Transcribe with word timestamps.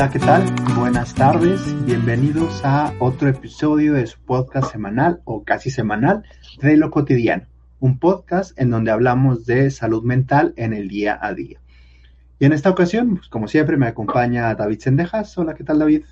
Hola, 0.00 0.10
¿qué 0.10 0.18
tal? 0.18 0.54
Buenas 0.78 1.14
tardes, 1.14 1.60
bienvenidos 1.84 2.64
a 2.64 2.94
otro 3.00 3.28
episodio 3.28 3.92
de 3.92 4.06
su 4.06 4.18
podcast 4.18 4.72
semanal 4.72 5.20
o 5.26 5.44
casi 5.44 5.68
semanal 5.68 6.22
de 6.62 6.78
lo 6.78 6.90
cotidiano, 6.90 7.44
un 7.80 7.98
podcast 7.98 8.58
en 8.58 8.70
donde 8.70 8.92
hablamos 8.92 9.44
de 9.44 9.70
salud 9.70 10.02
mental 10.02 10.54
en 10.56 10.72
el 10.72 10.88
día 10.88 11.18
a 11.20 11.34
día. 11.34 11.60
Y 12.38 12.46
en 12.46 12.54
esta 12.54 12.70
ocasión, 12.70 13.16
pues, 13.16 13.28
como 13.28 13.46
siempre, 13.46 13.76
me 13.76 13.88
acompaña 13.88 14.54
David 14.54 14.78
Sendejas. 14.78 15.36
Hola, 15.36 15.52
¿qué 15.52 15.64
tal 15.64 15.80
David? 15.80 16.04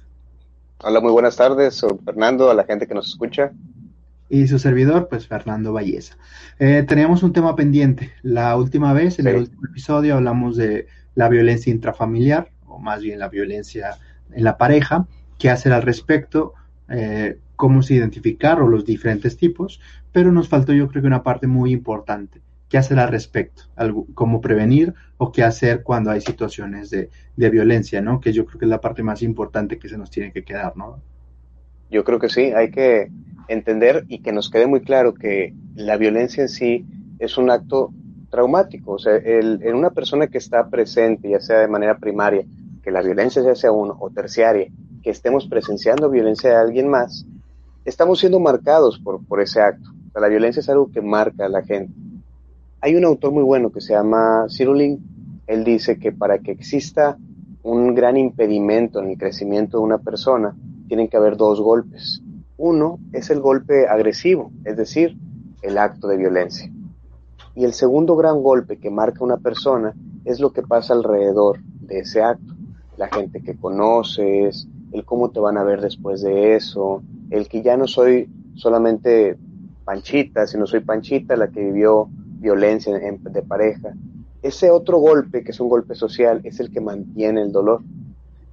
Hola, 0.82 1.00
muy 1.00 1.12
buenas 1.12 1.36
tardes, 1.36 1.82
Fernando, 2.04 2.50
a 2.50 2.54
la 2.54 2.64
gente 2.64 2.86
que 2.86 2.92
nos 2.92 3.08
escucha. 3.08 3.52
Y 4.28 4.48
su 4.48 4.58
servidor, 4.58 5.08
pues 5.08 5.26
Fernando 5.26 5.72
Valleza. 5.72 6.18
Eh, 6.58 6.84
teníamos 6.86 7.22
un 7.22 7.32
tema 7.32 7.56
pendiente. 7.56 8.12
La 8.20 8.54
última 8.54 8.92
vez, 8.92 9.18
en 9.18 9.28
el 9.28 9.36
último 9.36 9.62
episodio, 9.64 10.16
hablamos 10.16 10.58
de 10.58 10.88
la 11.14 11.30
violencia 11.30 11.72
intrafamiliar, 11.72 12.50
más 12.80 13.02
bien 13.02 13.18
la 13.18 13.28
violencia 13.28 13.98
en 14.32 14.44
la 14.44 14.56
pareja, 14.56 15.06
qué 15.38 15.50
hacer 15.50 15.72
al 15.72 15.82
respecto, 15.82 16.54
eh, 16.88 17.38
cómo 17.56 17.82
se 17.82 17.94
identificar 17.94 18.60
o 18.60 18.68
los 18.68 18.84
diferentes 18.84 19.36
tipos, 19.36 19.80
pero 20.12 20.32
nos 20.32 20.48
faltó 20.48 20.72
yo 20.72 20.88
creo 20.88 21.02
que 21.02 21.08
una 21.08 21.22
parte 21.22 21.46
muy 21.46 21.72
importante, 21.72 22.40
qué 22.68 22.78
hacer 22.78 22.98
al 22.98 23.08
respecto, 23.08 23.62
algo, 23.76 24.06
cómo 24.14 24.40
prevenir 24.40 24.94
o 25.16 25.32
qué 25.32 25.42
hacer 25.42 25.82
cuando 25.82 26.10
hay 26.10 26.20
situaciones 26.20 26.90
de, 26.90 27.10
de, 27.36 27.50
violencia, 27.50 28.00
¿no? 28.00 28.20
Que 28.20 28.32
yo 28.32 28.46
creo 28.46 28.58
que 28.58 28.64
es 28.66 28.70
la 28.70 28.80
parte 28.80 29.02
más 29.02 29.22
importante 29.22 29.78
que 29.78 29.88
se 29.88 29.98
nos 29.98 30.10
tiene 30.10 30.32
que 30.32 30.44
quedar, 30.44 30.76
¿no? 30.76 31.00
Yo 31.90 32.04
creo 32.04 32.18
que 32.18 32.28
sí, 32.28 32.52
hay 32.52 32.70
que 32.70 33.10
entender 33.48 34.04
y 34.08 34.20
que 34.20 34.32
nos 34.32 34.50
quede 34.50 34.66
muy 34.66 34.82
claro 34.82 35.14
que 35.14 35.54
la 35.74 35.96
violencia 35.96 36.42
en 36.42 36.48
sí 36.48 36.86
es 37.18 37.38
un 37.38 37.50
acto 37.50 37.92
traumático, 38.30 38.92
o 38.92 38.98
sea, 38.98 39.16
el, 39.16 39.60
en 39.62 39.74
una 39.74 39.90
persona 39.90 40.26
que 40.26 40.38
está 40.38 40.68
presente, 40.68 41.30
ya 41.30 41.40
sea 41.40 41.60
de 41.60 41.68
manera 41.68 41.98
primaria 41.98 42.44
que 42.88 42.92
la 42.92 43.02
violencia 43.02 43.54
sea 43.54 43.70
uno 43.70 43.98
o 44.00 44.08
terciaria, 44.08 44.66
que 45.02 45.10
estemos 45.10 45.46
presenciando 45.46 46.08
violencia 46.08 46.48
de 46.48 46.56
alguien 46.56 46.88
más, 46.88 47.26
estamos 47.84 48.18
siendo 48.18 48.40
marcados 48.40 48.98
por, 48.98 49.22
por 49.26 49.42
ese 49.42 49.60
acto. 49.60 49.90
la 50.14 50.26
violencia 50.26 50.60
es 50.60 50.70
algo 50.70 50.90
que 50.90 51.02
marca 51.02 51.44
a 51.44 51.48
la 51.50 51.62
gente. 51.62 51.92
Hay 52.80 52.96
un 52.96 53.04
autor 53.04 53.32
muy 53.32 53.42
bueno 53.42 53.70
que 53.70 53.82
se 53.82 53.92
llama 53.92 54.46
Cirulin. 54.48 55.42
Él 55.46 55.64
dice 55.64 55.98
que 55.98 56.12
para 56.12 56.38
que 56.38 56.50
exista 56.50 57.18
un 57.62 57.94
gran 57.94 58.16
impedimento 58.16 59.00
en 59.00 59.10
el 59.10 59.18
crecimiento 59.18 59.76
de 59.76 59.84
una 59.84 59.98
persona, 59.98 60.56
tienen 60.86 61.08
que 61.08 61.18
haber 61.18 61.36
dos 61.36 61.60
golpes. 61.60 62.22
Uno 62.56 63.00
es 63.12 63.28
el 63.28 63.40
golpe 63.40 63.86
agresivo, 63.86 64.50
es 64.64 64.78
decir, 64.78 65.14
el 65.60 65.76
acto 65.76 66.08
de 66.08 66.16
violencia. 66.16 66.72
Y 67.54 67.66
el 67.66 67.74
segundo 67.74 68.16
gran 68.16 68.42
golpe 68.42 68.78
que 68.78 68.88
marca 68.88 69.22
una 69.22 69.36
persona 69.36 69.94
es 70.24 70.40
lo 70.40 70.54
que 70.54 70.62
pasa 70.62 70.94
alrededor 70.94 71.60
de 71.82 71.98
ese 71.98 72.22
acto 72.22 72.57
la 72.98 73.08
gente 73.08 73.40
que 73.42 73.56
conoces, 73.56 74.68
el 74.92 75.04
cómo 75.04 75.30
te 75.30 75.40
van 75.40 75.56
a 75.56 75.62
ver 75.62 75.80
después 75.80 76.20
de 76.20 76.56
eso, 76.56 77.02
el 77.30 77.48
que 77.48 77.62
ya 77.62 77.76
no 77.76 77.86
soy 77.86 78.28
solamente 78.54 79.38
Panchita, 79.84 80.46
sino 80.46 80.66
soy 80.66 80.80
Panchita 80.80 81.36
la 81.36 81.48
que 81.48 81.60
vivió 81.60 82.08
violencia 82.10 82.92
de 82.98 83.42
pareja. 83.42 83.94
Ese 84.42 84.70
otro 84.70 84.98
golpe, 84.98 85.44
que 85.44 85.52
es 85.52 85.60
un 85.60 85.68
golpe 85.68 85.94
social, 85.94 86.40
es 86.44 86.60
el 86.60 86.70
que 86.70 86.80
mantiene 86.80 87.42
el 87.42 87.52
dolor. 87.52 87.82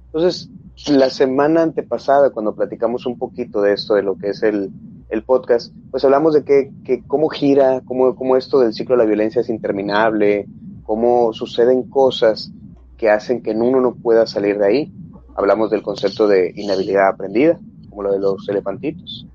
Entonces, 0.06 0.48
la 0.88 1.10
semana 1.10 1.62
antepasada, 1.62 2.30
cuando 2.30 2.54
platicamos 2.54 3.06
un 3.06 3.18
poquito 3.18 3.62
de 3.62 3.72
esto, 3.72 3.94
de 3.94 4.02
lo 4.02 4.16
que 4.16 4.30
es 4.30 4.42
el, 4.42 4.70
el 5.08 5.22
podcast, 5.24 5.72
pues 5.90 6.04
hablamos 6.04 6.34
de 6.34 6.44
que, 6.44 6.70
que 6.84 7.02
cómo 7.06 7.28
gira, 7.28 7.82
cómo, 7.84 8.14
cómo 8.14 8.36
esto 8.36 8.60
del 8.60 8.74
ciclo 8.74 8.96
de 8.96 9.02
la 9.02 9.08
violencia 9.08 9.40
es 9.40 9.48
interminable, 9.48 10.46
cómo 10.84 11.32
suceden 11.32 11.84
cosas 11.84 12.52
que 12.96 13.10
hacen 13.10 13.42
que 13.42 13.50
uno 13.52 13.80
no 13.80 13.94
pueda 13.94 14.26
salir 14.26 14.58
de 14.58 14.66
ahí. 14.66 14.92
Hablamos 15.34 15.70
del 15.70 15.82
concepto 15.82 16.26
de 16.26 16.52
inhabilidad 16.56 17.08
aprendida, 17.08 17.58
como 17.90 18.02
lo 18.02 18.12
de 18.12 18.18
los 18.18 18.48
elefantitos. 18.48 19.26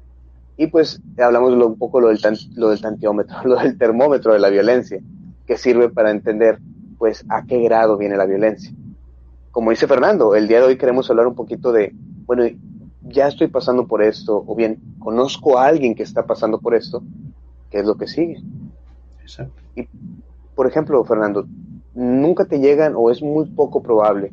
Y 0.57 0.67
pues 0.67 1.01
hablamos 1.17 1.53
un 1.53 1.77
poco 1.77 1.99
lo 2.01 2.09
del, 2.09 2.19
lo 2.55 2.69
del 2.69 2.81
tantiómetro, 2.81 3.37
lo 3.43 3.55
del 3.55 3.77
termómetro 3.77 4.33
de 4.33 4.39
la 4.39 4.49
violencia, 4.49 4.99
que 5.45 5.57
sirve 5.57 5.89
para 5.89 6.11
entender 6.11 6.59
pues 6.97 7.25
a 7.29 7.45
qué 7.45 7.59
grado 7.61 7.97
viene 7.97 8.15
la 8.15 8.25
violencia. 8.25 8.71
Como 9.51 9.71
dice 9.71 9.87
Fernando, 9.87 10.35
el 10.35 10.47
día 10.47 10.59
de 10.59 10.67
hoy 10.67 10.77
queremos 10.77 11.09
hablar 11.09 11.27
un 11.27 11.35
poquito 11.35 11.71
de, 11.71 11.93
bueno, 12.25 12.43
ya 13.01 13.27
estoy 13.27 13.47
pasando 13.47 13.87
por 13.87 14.03
esto, 14.03 14.43
o 14.45 14.55
bien 14.55 14.79
conozco 14.99 15.57
a 15.57 15.65
alguien 15.65 15.95
que 15.95 16.03
está 16.03 16.25
pasando 16.25 16.59
por 16.59 16.75
esto, 16.75 17.03
¿qué 17.69 17.79
es 17.79 17.85
lo 17.85 17.95
que 17.95 18.07
sigue? 18.07 18.41
Exacto. 19.21 19.61
Y, 19.75 19.87
por 20.55 20.67
ejemplo, 20.67 21.03
Fernando, 21.03 21.45
nunca 21.93 22.45
te 22.45 22.59
llegan 22.59 22.93
o 22.95 23.11
es 23.11 23.21
muy 23.21 23.45
poco 23.45 23.81
probable 23.81 24.31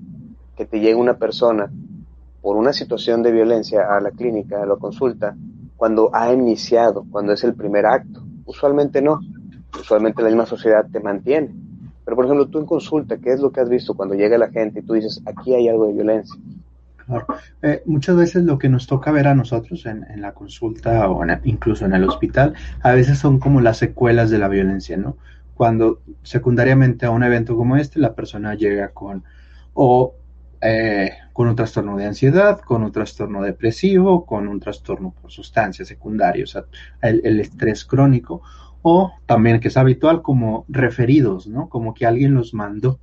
que 0.56 0.66
te 0.66 0.80
llegue 0.80 0.94
una 0.94 1.18
persona 1.18 1.70
por 2.40 2.56
una 2.56 2.72
situación 2.72 3.22
de 3.22 3.32
violencia 3.32 3.94
a 3.94 4.00
la 4.00 4.10
clínica, 4.10 4.62
a 4.62 4.66
la 4.66 4.76
consulta, 4.76 5.36
cuando 5.76 6.10
ha 6.14 6.32
iniciado, 6.32 7.04
cuando 7.10 7.32
es 7.32 7.44
el 7.44 7.54
primer 7.54 7.86
acto. 7.86 8.22
Usualmente 8.46 9.00
no. 9.00 9.20
Usualmente 9.78 10.22
la 10.22 10.28
misma 10.28 10.46
sociedad 10.46 10.86
te 10.90 11.00
mantiene. 11.00 11.54
Pero, 12.04 12.16
por 12.16 12.24
ejemplo, 12.24 12.48
tú 12.48 12.58
en 12.58 12.66
consulta, 12.66 13.18
¿qué 13.18 13.32
es 13.32 13.40
lo 13.40 13.52
que 13.52 13.60
has 13.60 13.68
visto 13.68 13.94
cuando 13.94 14.14
llega 14.14 14.38
la 14.38 14.50
gente 14.50 14.80
y 14.80 14.82
tú 14.82 14.94
dices, 14.94 15.20
aquí 15.26 15.54
hay 15.54 15.68
algo 15.68 15.86
de 15.86 15.92
violencia? 15.92 16.34
Claro. 17.04 17.26
Eh, 17.62 17.82
muchas 17.86 18.16
veces 18.16 18.44
lo 18.44 18.58
que 18.58 18.68
nos 18.68 18.86
toca 18.86 19.12
ver 19.12 19.28
a 19.28 19.34
nosotros 19.34 19.84
en, 19.86 20.04
en 20.10 20.20
la 20.20 20.32
consulta 20.32 21.08
o 21.10 21.22
incluso 21.44 21.84
en 21.84 21.92
el 21.92 22.04
hospital, 22.04 22.54
a 22.82 22.92
veces 22.92 23.18
son 23.18 23.38
como 23.38 23.60
las 23.60 23.76
secuelas 23.76 24.30
de 24.30 24.38
la 24.38 24.48
violencia, 24.48 24.96
¿no? 24.96 25.16
Cuando 25.58 26.02
secundariamente 26.22 27.04
a 27.04 27.10
un 27.10 27.24
evento 27.24 27.56
como 27.56 27.76
este 27.76 27.98
la 27.98 28.14
persona 28.14 28.54
llega 28.54 28.90
con 28.90 29.24
o 29.74 30.14
eh, 30.60 31.10
con 31.32 31.48
un 31.48 31.56
trastorno 31.56 31.96
de 31.96 32.06
ansiedad, 32.06 32.60
con 32.60 32.84
un 32.84 32.92
trastorno 32.92 33.42
depresivo, 33.42 34.24
con 34.24 34.46
un 34.46 34.60
trastorno 34.60 35.12
por 35.20 35.32
sustancias 35.32 35.88
secundarias, 35.88 36.56
el, 37.02 37.40
estrés 37.40 37.84
crónico, 37.84 38.42
o 38.82 39.12
también 39.26 39.58
que 39.58 39.66
es 39.66 39.76
habitual 39.76 40.22
como 40.22 40.64
referidos, 40.68 41.48
¿no? 41.48 41.68
Como 41.68 41.92
que 41.92 42.06
alguien 42.06 42.34
los 42.34 42.54
mandó. 42.54 43.00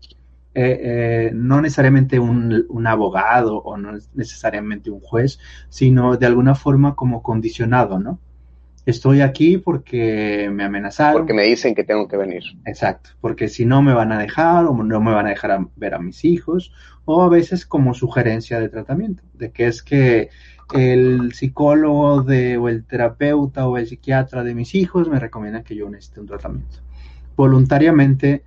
Eh, 0.54 0.80
eh, 0.82 1.32
no 1.34 1.60
necesariamente 1.60 2.18
un, 2.18 2.66
un, 2.70 2.88
abogado 2.88 3.58
o 3.58 3.76
no 3.76 3.98
necesariamente 4.14 4.90
un 4.90 5.02
juez, 5.02 5.40
sino 5.68 6.16
de 6.16 6.26
alguna 6.26 6.56
forma 6.56 6.96
como 6.96 7.22
condicionado, 7.22 8.00
¿no? 8.00 8.20
Estoy 8.86 9.22
aquí 9.22 9.58
porque 9.58 10.50
me 10.52 10.64
amenazaron. 10.64 11.22
Porque 11.22 11.34
me 11.34 11.44
dicen 11.44 11.76
que 11.76 11.84
tengo 11.84 12.08
que 12.08 12.18
venir. 12.18 12.44
Exacto, 12.66 13.12
porque 13.22 13.48
si 13.48 13.66
no 13.66 13.82
me 13.82 13.94
van 13.94 14.12
a 14.12 14.20
dejar 14.20 14.66
o 14.66 14.84
no 14.84 15.02
me 15.02 15.12
van 15.12 15.26
a 15.26 15.30
dejar 15.30 15.60
ver 15.76 15.96
a 15.96 16.00
mis 16.00 16.24
hijos, 16.24 16.72
o 17.06 17.24
a 17.24 17.30
veces 17.30 17.66
como 17.66 17.94
sugerencia 17.94 18.60
de 18.60 18.70
tratamiento, 18.70 19.24
de 19.34 19.52
que 19.52 19.68
es 19.68 19.82
que 19.84 20.30
el 20.74 21.34
psicólogo 21.34 22.24
de, 22.24 22.58
o 22.58 22.70
el 22.70 22.86
terapeuta 22.86 23.68
o 23.68 23.78
el 23.78 23.88
psiquiatra 23.88 24.44
de 24.44 24.56
mis 24.56 24.74
hijos 24.76 25.08
me 25.08 25.20
recomienda 25.20 25.64
que 25.64 25.76
yo 25.76 25.90
necesite 25.90 26.22
un 26.22 26.28
tratamiento. 26.28 26.78
Voluntariamente, 27.36 28.44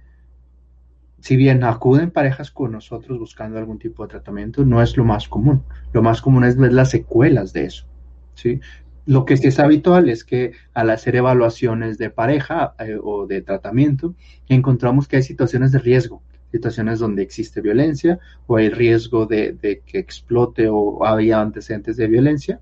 si 1.20 1.36
bien 1.36 1.62
acuden 1.62 2.10
parejas 2.10 2.50
con 2.50 2.72
nosotros 2.72 3.18
buscando 3.18 3.58
algún 3.58 3.78
tipo 3.78 4.02
de 4.02 4.10
tratamiento, 4.10 4.64
no 4.64 4.82
es 4.82 4.96
lo 4.96 5.04
más 5.04 5.28
común. 5.28 5.62
Lo 5.92 6.02
más 6.02 6.20
común 6.20 6.44
es 6.44 6.56
ver 6.56 6.72
las 6.72 6.90
secuelas 6.90 7.52
de 7.52 7.66
eso. 7.66 7.86
¿sí? 8.34 8.60
Lo 9.08 9.24
que 9.24 9.38
sí 9.38 9.46
es 9.46 9.58
habitual 9.58 10.10
es 10.10 10.22
que 10.22 10.52
al 10.74 10.90
hacer 10.90 11.16
evaluaciones 11.16 11.96
de 11.96 12.10
pareja 12.10 12.74
eh, 12.78 12.98
o 13.02 13.26
de 13.26 13.40
tratamiento, 13.40 14.14
encontramos 14.50 15.08
que 15.08 15.16
hay 15.16 15.22
situaciones 15.22 15.72
de 15.72 15.78
riesgo, 15.78 16.22
situaciones 16.52 16.98
donde 16.98 17.22
existe 17.22 17.62
violencia 17.62 18.18
o 18.46 18.56
hay 18.58 18.68
riesgo 18.68 19.24
de, 19.24 19.80
que 19.86 19.98
explote 19.98 20.68
o 20.68 21.06
había 21.06 21.40
antecedentes 21.40 21.96
de 21.96 22.06
violencia. 22.06 22.60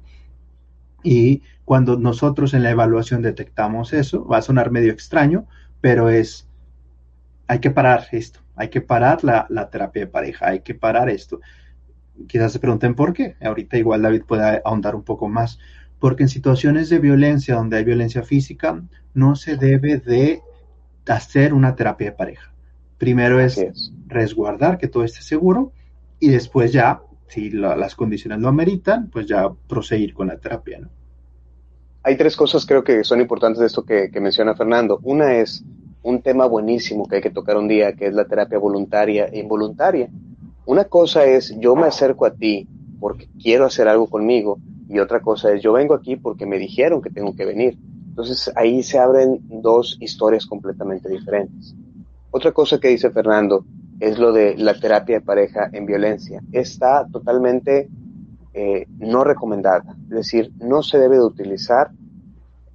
Y 1.02 1.42
Cuando 1.64 1.98
nosotros 1.98 2.54
en 2.54 2.62
la 2.62 2.70
evaluación 2.70 3.22
detectamos 3.22 3.92
eso, 3.92 4.24
va 4.24 4.36
a 4.36 4.42
sonar 4.42 4.70
medio 4.70 4.92
extraño, 4.92 5.48
pero 5.80 6.10
es, 6.10 6.46
hay 7.48 7.58
que 7.58 7.72
parar 7.72 8.06
esto, 8.12 8.38
hay 8.54 8.68
que 8.68 8.80
parar 8.80 9.24
la, 9.24 9.46
la 9.50 9.68
terapia 9.68 10.02
de 10.02 10.12
pareja, 10.12 10.46
hay 10.50 10.60
que 10.60 10.76
parar 10.76 11.10
esto. 11.10 11.40
Quizás 12.28 12.52
se 12.52 12.60
pregunten 12.60 12.94
por 12.94 13.12
qué. 13.12 13.34
Ahorita 13.40 13.76
igual 13.76 14.02
David 14.02 14.22
puede 14.28 14.62
ahondar 14.64 14.94
un 14.94 15.02
poco 15.02 15.28
más. 15.28 15.58
Porque 15.98 16.24
en 16.24 16.28
situaciones 16.28 16.88
de 16.88 16.98
violencia, 16.98 17.54
donde 17.54 17.78
hay 17.78 17.84
violencia 17.84 18.22
física, 18.22 18.82
no 19.14 19.34
se 19.34 19.56
debe 19.56 19.98
de 19.98 20.42
hacer 21.06 21.54
una 21.54 21.74
terapia 21.74 22.10
de 22.10 22.16
pareja. 22.16 22.52
Primero 22.98 23.40
es, 23.40 23.92
resguardar 24.06 24.78
que 24.78 24.88
todo 24.88 25.04
esté 25.04 25.22
seguro 25.22 25.72
y 26.18 26.28
después 26.28 26.72
ya, 26.72 27.02
si 27.28 27.50
las 27.50 27.94
condiciones 27.94 28.40
lo 28.40 28.48
ameritan, 28.48 29.10
pues 29.10 29.26
ya 29.26 29.50
proseguir 29.68 30.14
con 30.14 30.28
la 30.28 30.38
terapia, 30.38 30.78
¿no? 30.80 30.88
Hay 32.02 32.16
tres 32.16 32.36
cosas 32.36 32.64
creo 32.64 32.84
que 32.84 33.02
son 33.02 33.20
importantes 33.20 33.58
de 33.58 33.66
esto 33.66 33.84
que, 33.84 34.12
que 34.12 34.20
menciona 34.20 34.54
Fernando. 34.54 35.00
Una 35.02 35.34
es 35.34 35.64
un 36.04 36.22
tema 36.22 36.46
buenísimo 36.46 37.08
que 37.08 37.16
hay 37.16 37.22
que 37.22 37.30
tocar 37.30 37.56
un 37.56 37.66
día, 37.66 37.94
que 37.94 38.06
es 38.06 38.14
la 38.14 38.26
terapia 38.26 38.58
voluntaria 38.58 39.26
e 39.26 39.40
involuntaria. 39.40 40.08
Una 40.66 40.84
cosa 40.84 41.24
es 41.24 41.52
yo 41.58 41.74
me 41.74 41.88
acerco 41.88 42.24
a 42.24 42.32
ti 42.32 42.68
porque 43.00 43.28
quiero 43.42 43.64
hacer 43.64 43.88
algo 43.88 44.06
conmigo 44.08 44.60
y 44.88 44.98
otra 44.98 45.20
cosa 45.20 45.52
es 45.52 45.62
yo 45.62 45.72
vengo 45.72 45.94
aquí 45.94 46.16
porque 46.16 46.46
me 46.46 46.58
dijeron 46.58 47.02
que 47.02 47.10
tengo 47.10 47.34
que 47.34 47.44
venir. 47.44 47.78
Entonces 48.08 48.50
ahí 48.56 48.82
se 48.82 48.98
abren 48.98 49.40
dos 49.48 49.98
historias 50.00 50.46
completamente 50.46 51.08
diferentes. 51.08 51.74
Otra 52.30 52.52
cosa 52.52 52.78
que 52.78 52.88
dice 52.88 53.10
Fernando 53.10 53.64
es 54.00 54.18
lo 54.18 54.32
de 54.32 54.56
la 54.56 54.74
terapia 54.74 55.16
de 55.16 55.24
pareja 55.24 55.68
en 55.72 55.86
violencia. 55.86 56.42
Está 56.52 57.06
totalmente 57.10 57.88
eh, 58.54 58.86
no 58.98 59.24
recomendada, 59.24 59.96
es 60.04 60.16
decir, 60.16 60.52
no 60.58 60.82
se 60.82 60.98
debe 60.98 61.16
de 61.16 61.24
utilizar, 61.24 61.90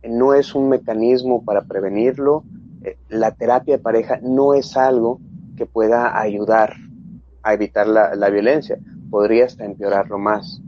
no 0.04 0.34
es 0.34 0.54
un 0.54 0.70
mecanismo 0.70 1.44
para 1.44 1.64
prevenirlo. 1.64 2.44
Eh, 2.84 2.98
la 3.10 3.32
terapia 3.32 3.78
de 3.78 3.84
pareja 3.84 4.20
no 4.22 4.54
es 4.54 4.78
algo 4.78 5.20
que 5.58 5.66
pueda 5.66 6.20
ayudar 6.20 6.76
a 7.44 7.54
evitar 7.54 7.88
la, 7.88 8.16
la 8.16 8.30
violencia, 8.30 8.78
podría 9.10 9.46
hasta 9.46 9.66
empeorarlo 9.66 10.20
más. 10.20 10.62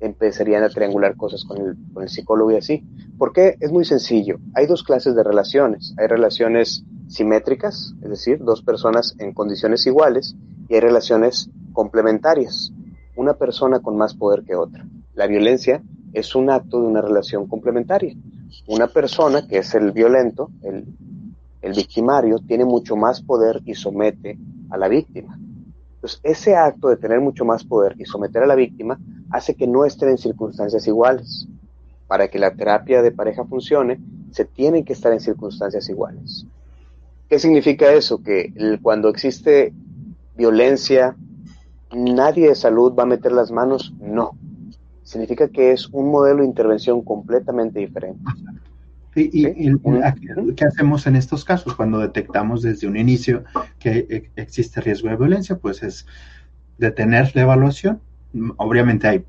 Empezarían 0.00 0.64
a 0.64 0.70
triangular 0.70 1.16
cosas 1.16 1.44
con 1.44 1.58
el, 1.58 1.76
con 1.92 2.02
el 2.02 2.08
psicólogo 2.08 2.50
y 2.50 2.56
así. 2.56 2.84
¿Por 3.18 3.32
qué? 3.32 3.56
Es 3.60 3.70
muy 3.70 3.84
sencillo. 3.84 4.38
Hay 4.54 4.66
dos 4.66 4.82
clases 4.82 5.14
de 5.14 5.22
relaciones. 5.22 5.94
Hay 5.98 6.06
relaciones 6.06 6.84
simétricas, 7.08 7.94
es 8.02 8.08
decir, 8.08 8.38
dos 8.42 8.62
personas 8.62 9.14
en 9.18 9.34
condiciones 9.34 9.86
iguales, 9.86 10.36
y 10.68 10.74
hay 10.74 10.80
relaciones 10.80 11.50
complementarias, 11.72 12.72
una 13.16 13.34
persona 13.34 13.80
con 13.80 13.96
más 13.96 14.14
poder 14.14 14.44
que 14.44 14.54
otra. 14.54 14.86
La 15.14 15.26
violencia 15.26 15.82
es 16.12 16.34
un 16.34 16.48
acto 16.48 16.80
de 16.80 16.86
una 16.86 17.02
relación 17.02 17.46
complementaria. 17.46 18.14
Una 18.68 18.86
persona 18.86 19.46
que 19.46 19.58
es 19.58 19.74
el 19.74 19.92
violento, 19.92 20.50
el, 20.62 20.86
el 21.60 21.72
victimario, 21.72 22.38
tiene 22.38 22.64
mucho 22.64 22.96
más 22.96 23.20
poder 23.20 23.60
y 23.64 23.74
somete 23.74 24.38
a 24.70 24.78
la 24.78 24.88
víctima. 24.88 25.38
Entonces, 26.00 26.20
ese 26.22 26.56
acto 26.56 26.88
de 26.88 26.96
tener 26.96 27.20
mucho 27.20 27.44
más 27.44 27.62
poder 27.62 27.94
y 27.98 28.06
someter 28.06 28.42
a 28.42 28.46
la 28.46 28.54
víctima 28.54 28.98
hace 29.30 29.54
que 29.54 29.66
no 29.66 29.84
estén 29.84 30.08
en 30.08 30.16
circunstancias 30.18 30.86
iguales. 30.86 31.46
Para 32.08 32.28
que 32.28 32.38
la 32.38 32.54
terapia 32.54 33.02
de 33.02 33.12
pareja 33.12 33.44
funcione, 33.44 34.00
se 34.30 34.46
tienen 34.46 34.82
que 34.82 34.94
estar 34.94 35.12
en 35.12 35.20
circunstancias 35.20 35.88
iguales. 35.90 36.46
¿Qué 37.28 37.38
significa 37.38 37.92
eso? 37.92 38.22
Que 38.22 38.78
cuando 38.80 39.10
existe 39.10 39.74
violencia, 40.36 41.14
nadie 41.92 42.48
de 42.48 42.54
salud 42.54 42.94
va 42.98 43.02
a 43.02 43.06
meter 43.06 43.32
las 43.32 43.50
manos. 43.50 43.92
No. 44.00 44.32
Significa 45.02 45.48
que 45.48 45.72
es 45.72 45.86
un 45.90 46.10
modelo 46.10 46.40
de 46.40 46.46
intervención 46.46 47.02
completamente 47.02 47.78
diferente. 47.78 48.22
¿Y, 49.14 49.74
qué 50.54 50.64
hacemos 50.64 51.06
en 51.06 51.16
estos 51.16 51.44
casos 51.44 51.74
cuando 51.74 51.98
detectamos 51.98 52.62
desde 52.62 52.86
un 52.86 52.96
inicio 52.96 53.44
que 53.78 54.06
e, 54.08 54.30
existe 54.36 54.80
riesgo 54.80 55.08
de 55.08 55.16
violencia? 55.16 55.58
Pues 55.58 55.82
es 55.82 56.06
detener 56.78 57.32
la 57.34 57.42
evaluación. 57.42 58.00
Obviamente 58.56 59.08
hay 59.08 59.24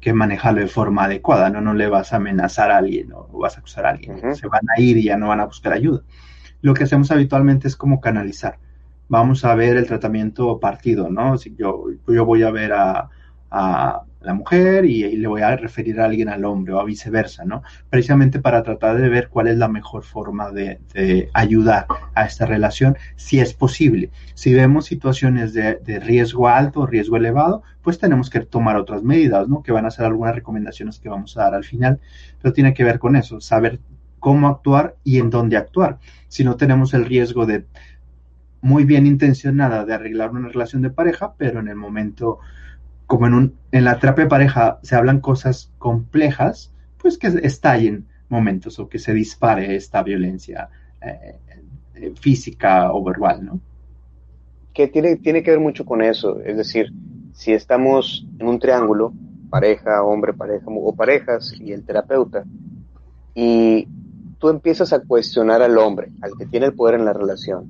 que 0.00 0.12
manejarlo 0.12 0.60
de 0.60 0.66
forma 0.66 1.04
adecuada, 1.04 1.50
no, 1.50 1.60
no 1.60 1.74
le 1.74 1.88
vas 1.88 2.12
a 2.12 2.16
amenazar 2.16 2.72
a 2.72 2.78
alguien 2.78 3.12
o 3.12 3.38
vas 3.38 3.56
a 3.56 3.60
acusar 3.60 3.86
a 3.86 3.90
alguien. 3.90 4.34
Se 4.34 4.48
van 4.48 4.64
a 4.76 4.80
ir 4.80 4.96
y 4.96 5.04
ya 5.04 5.16
no 5.16 5.28
van 5.28 5.40
a 5.40 5.46
buscar 5.46 5.72
ayuda 5.72 6.02
lo 6.62 6.74
que 6.74 6.84
hacemos 6.84 7.10
habitualmente 7.10 7.68
es 7.68 7.76
como 7.76 8.00
canalizar. 8.00 8.58
Vamos 9.08 9.44
a 9.44 9.54
ver 9.54 9.76
el 9.76 9.86
tratamiento 9.86 10.58
partido, 10.58 11.10
¿no? 11.10 11.36
Si 11.36 11.54
yo, 11.56 11.86
yo 12.06 12.24
voy 12.24 12.44
a 12.44 12.50
ver 12.50 12.72
a, 12.72 13.10
la 14.24 14.34
mujer 14.34 14.84
y, 14.84 15.16
le 15.16 15.28
voy 15.28 15.42
a 15.42 15.56
referir 15.56 16.00
a 16.00 16.06
alguien 16.06 16.28
al 16.28 16.44
hombre 16.44 16.72
o 16.74 16.84
viceversa, 16.84 17.44
¿no? 17.44 17.62
Precisamente 17.90 18.38
para 18.40 18.62
tratar 18.62 19.00
de 19.00 19.08
ver 19.08 19.28
cuál 19.28 19.48
es 19.48 19.56
la 19.56 19.68
mejor 19.68 20.04
forma 20.04 20.50
de, 20.50 20.80
ayudar 21.34 21.86
a 22.14 22.24
esta 22.24 22.46
relación, 22.46 22.96
si 23.16 23.40
es 23.40 23.54
posible. 23.54 24.10
Si 24.34 24.52
vemos 24.54 24.86
situaciones 24.86 25.52
de, 25.52 25.76
de, 25.76 26.00
riesgo 26.00 26.48
alto 26.48 26.86
riesgo 26.86 27.16
elevado, 27.16 27.62
pues 27.82 27.98
tenemos 27.98 28.30
que 28.30 28.40
tomar 28.40 28.76
otras 28.76 29.02
medidas, 29.02 29.48
¿no? 29.48 29.62
Que 29.62 29.72
van 29.72 29.86
a 29.86 29.90
ser 29.90 30.06
algunas 30.06 30.34
recomendaciones 30.34 30.98
que 30.98 31.08
vamos 31.08 31.36
a 31.36 31.42
dar 31.42 31.54
al 31.54 31.64
final, 31.64 32.00
pero 32.40 32.52
tiene 32.52 32.74
que 32.74 32.84
ver 32.84 32.98
con 32.98 33.16
eso, 33.16 33.40
saber 33.40 33.80
cómo 34.18 34.46
actuar 34.48 34.94
y 35.02 35.18
en 35.18 35.30
dónde 35.30 35.56
actuar. 35.56 35.98
Si 36.28 36.44
no 36.44 36.56
tenemos 36.56 36.94
el 36.94 37.06
riesgo 37.06 37.44
de 37.44 37.66
muy 38.62 38.84
bien 38.84 39.06
intencionada 39.06 39.84
de 39.84 39.92
arreglar 39.92 40.30
una 40.30 40.48
relación 40.48 40.80
de 40.82 40.90
pareja, 40.90 41.34
pero 41.36 41.58
en 41.58 41.66
el 41.66 41.74
momento, 41.74 42.38
como 43.12 43.26
en, 43.26 43.34
un, 43.34 43.58
en 43.72 43.84
la 43.84 43.98
terapia 43.98 44.26
pareja 44.26 44.78
se 44.82 44.96
hablan 44.96 45.20
cosas 45.20 45.70
complejas, 45.76 46.72
pues 46.96 47.18
que 47.18 47.26
estallen 47.26 48.06
momentos 48.30 48.78
o 48.78 48.88
que 48.88 48.98
se 48.98 49.12
dispare 49.12 49.76
esta 49.76 50.02
violencia 50.02 50.70
eh, 50.98 51.36
eh, 51.94 52.14
física 52.18 52.90
o 52.90 53.04
verbal, 53.04 53.44
¿no? 53.44 53.60
Que 54.72 54.88
tiene, 54.88 55.16
tiene 55.16 55.42
que 55.42 55.50
ver 55.50 55.60
mucho 55.60 55.84
con 55.84 56.00
eso, 56.00 56.40
es 56.40 56.56
decir, 56.56 56.86
si 57.34 57.52
estamos 57.52 58.26
en 58.38 58.48
un 58.48 58.58
triángulo, 58.58 59.12
pareja, 59.50 60.02
hombre, 60.02 60.32
pareja 60.32 60.64
o 60.68 60.94
parejas 60.94 61.52
y 61.60 61.70
el 61.72 61.84
terapeuta, 61.84 62.44
y 63.34 63.86
tú 64.38 64.48
empiezas 64.48 64.90
a 64.94 65.00
cuestionar 65.00 65.60
al 65.60 65.76
hombre, 65.76 66.12
al 66.22 66.30
que 66.38 66.46
tiene 66.46 66.64
el 66.64 66.72
poder 66.72 66.94
en 66.94 67.04
la 67.04 67.12
relación, 67.12 67.66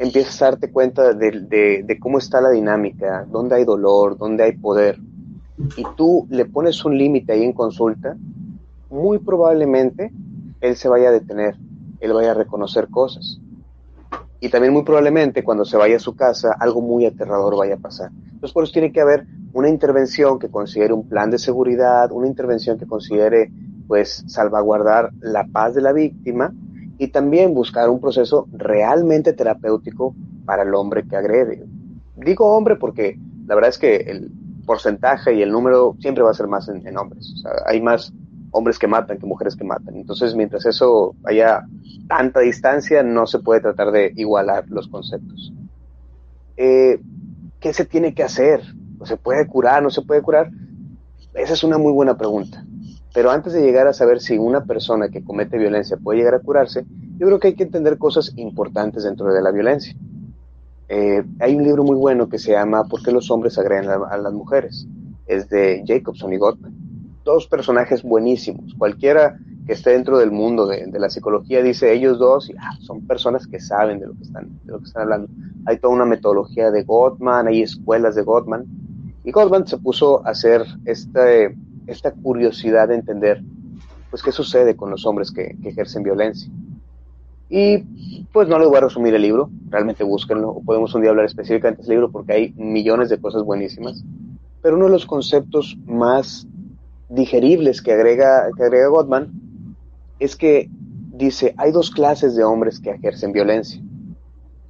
empiezas 0.00 0.40
a 0.40 0.46
darte 0.46 0.72
cuenta 0.72 1.12
de, 1.12 1.98
cómo 2.00 2.18
está 2.18 2.40
la 2.40 2.50
dinámica, 2.50 3.26
dónde 3.30 3.56
hay 3.56 3.64
dolor, 3.66 4.16
dónde 4.16 4.44
hay 4.44 4.52
poder, 4.52 4.98
y 5.76 5.84
tú 5.94 6.26
le 6.30 6.46
pones 6.46 6.82
un 6.86 6.96
límite 6.96 7.34
ahí 7.34 7.44
en 7.44 7.52
consulta, 7.52 8.16
muy 8.88 9.18
probablemente 9.18 10.10
él 10.62 10.76
se 10.76 10.88
vaya 10.88 11.10
a 11.10 11.12
detener, 11.12 11.56
él 12.00 12.14
vaya 12.14 12.30
a 12.30 12.34
reconocer 12.34 12.88
cosas. 12.88 13.40
Y 14.40 14.48
también 14.48 14.72
muy 14.72 14.84
probablemente 14.84 15.44
cuando 15.44 15.66
se 15.66 15.76
vaya 15.76 15.96
a 15.96 16.00
su 16.00 16.16
casa 16.16 16.56
algo 16.58 16.80
muy 16.80 17.04
aterrador 17.04 17.54
vaya 17.58 17.74
a 17.74 17.78
pasar. 17.78 18.10
Entonces 18.24 18.52
por 18.54 18.64
eso 18.64 18.72
tiene 18.72 18.92
que 18.92 19.02
haber 19.02 19.26
una 19.52 19.68
intervención 19.68 20.38
que 20.38 20.48
considere 20.48 20.94
un 20.94 21.06
plan 21.10 21.30
de 21.30 21.38
seguridad, 21.38 22.10
una 22.10 22.26
intervención 22.26 22.78
que 22.78 22.86
considere 22.86 23.52
pues 23.86 24.24
salvaguardar 24.28 25.10
la 25.20 25.44
paz 25.44 25.74
de 25.74 25.82
la 25.82 25.92
víctima 25.92 26.54
y 27.00 27.08
también 27.08 27.54
buscar 27.54 27.88
un 27.88 27.98
proceso 27.98 28.46
realmente 28.52 29.32
terapéutico 29.32 30.14
para 30.44 30.64
el 30.64 30.74
hombre 30.74 31.08
que 31.08 31.16
agrede. 31.16 31.64
Digo 32.14 32.54
hombre 32.54 32.76
porque 32.76 33.18
la 33.46 33.54
verdad 33.54 33.70
es 33.70 33.78
que 33.78 33.96
el 33.96 34.30
porcentaje 34.66 35.34
y 35.34 35.40
el 35.40 35.50
número 35.50 35.96
siempre 35.98 36.22
va 36.22 36.30
a 36.30 36.34
ser 36.34 36.46
más 36.46 36.68
en, 36.68 36.98
hombres. 36.98 37.42
Hay 37.66 37.80
más 37.80 38.12
hombres 38.50 38.78
que 38.78 38.86
matan 38.86 39.18
que 39.18 39.24
mujeres 39.24 39.56
que 39.56 39.64
matan. 39.64 39.96
Entonces, 39.96 40.34
mientras 40.34 40.66
eso 40.66 41.14
haya 41.24 41.62
tanta 42.06 42.40
distancia, 42.40 43.02
no 43.02 43.26
se 43.26 43.38
puede 43.38 43.62
tratar 43.62 43.92
de 43.92 44.12
igualar 44.16 44.68
los 44.68 44.86
conceptos. 44.86 45.54
Eh, 46.58 47.00
¿Qué 47.60 47.72
se 47.72 47.86
tiene 47.86 48.12
que 48.12 48.24
hacer? 48.24 48.60
¿No 48.98 49.06
se 49.06 49.16
puede 49.16 49.46
curar? 49.46 49.82
¿No 49.82 49.88
se 49.88 50.02
puede 50.02 50.20
curar? 50.20 50.50
Esa 51.32 51.54
es 51.54 51.64
una 51.64 51.78
muy 51.78 51.92
buena 51.92 52.18
pregunta. 52.18 52.62
Pero 53.12 53.30
antes 53.30 53.52
de 53.52 53.62
llegar 53.62 53.86
a 53.86 53.92
saber 53.92 54.20
si 54.20 54.38
una 54.38 54.64
persona 54.64 55.08
que 55.08 55.24
comete 55.24 55.58
violencia 55.58 55.96
puede 55.96 56.18
llegar 56.18 56.34
a 56.34 56.40
curarse, 56.40 56.84
yo 57.18 57.26
creo 57.26 57.40
que 57.40 57.48
hay 57.48 57.54
que 57.54 57.64
entender 57.64 57.98
cosas 57.98 58.32
importantes 58.36 59.02
dentro 59.02 59.32
de 59.32 59.42
la 59.42 59.50
violencia. 59.50 59.94
Eh, 60.88 61.22
hay 61.38 61.54
un 61.54 61.64
libro 61.64 61.84
muy 61.84 61.96
bueno 61.96 62.28
que 62.28 62.38
se 62.38 62.52
llama 62.52 62.84
¿Por 62.84 63.02
qué 63.02 63.12
los 63.12 63.30
hombres 63.30 63.58
agreden 63.58 63.88
a, 63.90 64.16
las 64.16 64.32
mujeres? 64.32 64.86
Es 65.26 65.48
de 65.48 65.84
Jacobson 65.86 66.32
y 66.32 66.36
Gottman. 66.36 66.74
Dos 67.24 67.46
personajes 67.46 68.02
buenísimos. 68.02 68.74
Cualquiera 68.78 69.38
que 69.66 69.74
esté 69.74 69.90
dentro 69.90 70.18
del 70.18 70.32
mundo 70.32 70.66
de, 70.66 70.88
la 70.98 71.10
psicología 71.10 71.62
dice 71.62 71.92
ellos 71.92 72.18
dos 72.18 72.50
ah, 72.58 72.76
son 72.80 73.06
personas 73.06 73.46
que 73.46 73.60
saben 73.60 74.00
de 74.00 74.06
lo 74.06 74.14
que 74.14 74.22
están 74.22 74.48
de 74.64 74.72
lo 74.72 74.78
que 74.78 74.86
están 74.86 75.02
hablando. 75.04 75.28
Hay 75.66 75.78
toda 75.78 75.94
una 75.94 76.06
metodología 76.06 76.70
de 76.70 76.82
Gottman, 76.82 77.46
hay 77.46 77.62
escuelas 77.62 78.14
de 78.14 78.22
Gottman 78.22 78.64
y 79.22 79.30
Gottman 79.30 79.66
se 79.66 79.78
puso 79.78 80.26
a 80.26 80.30
hacer 80.30 80.64
este 80.86 81.54
esta 81.90 82.12
curiosidad 82.12 82.88
de 82.88 82.94
entender, 82.94 83.42
pues, 84.10 84.22
qué 84.22 84.32
sucede 84.32 84.76
con 84.76 84.90
los 84.90 85.06
hombres 85.06 85.30
que, 85.30 85.56
ejercen 85.64 86.02
violencia. 86.02 86.50
Y 87.48 87.78
pues 88.32 88.46
no 88.46 88.60
les 88.60 88.68
voy 88.68 88.78
a 88.78 88.82
resumir 88.82 89.12
el 89.12 89.22
libro, 89.22 89.50
realmente 89.68 90.04
búsquenlo, 90.04 90.60
podemos 90.64 90.94
un 90.94 91.00
día 91.02 91.10
hablar 91.10 91.26
específicamente 91.26 91.82
del 91.82 91.90
libro 91.90 92.12
porque 92.12 92.32
hay 92.32 92.52
millones 92.56 93.08
de 93.08 93.20
cosas 93.20 93.42
buenísimas, 93.42 94.04
pero 94.62 94.76
uno 94.76 94.84
de 94.84 94.92
los 94.92 95.04
conceptos 95.04 95.76
más 95.84 96.46
digeribles 97.08 97.82
que 97.82 97.92
agrega, 97.92 98.48
que 98.56 98.62
agrega 98.62 98.86
Gottman 98.86 99.32
es 100.20 100.36
que 100.36 100.70
dice, 101.12 101.54
hay 101.56 101.72
dos 101.72 101.90
clases 101.90 102.36
de 102.36 102.44
hombres 102.44 102.78
que 102.78 102.90
ejercen 102.90 103.32
violencia. 103.32 103.82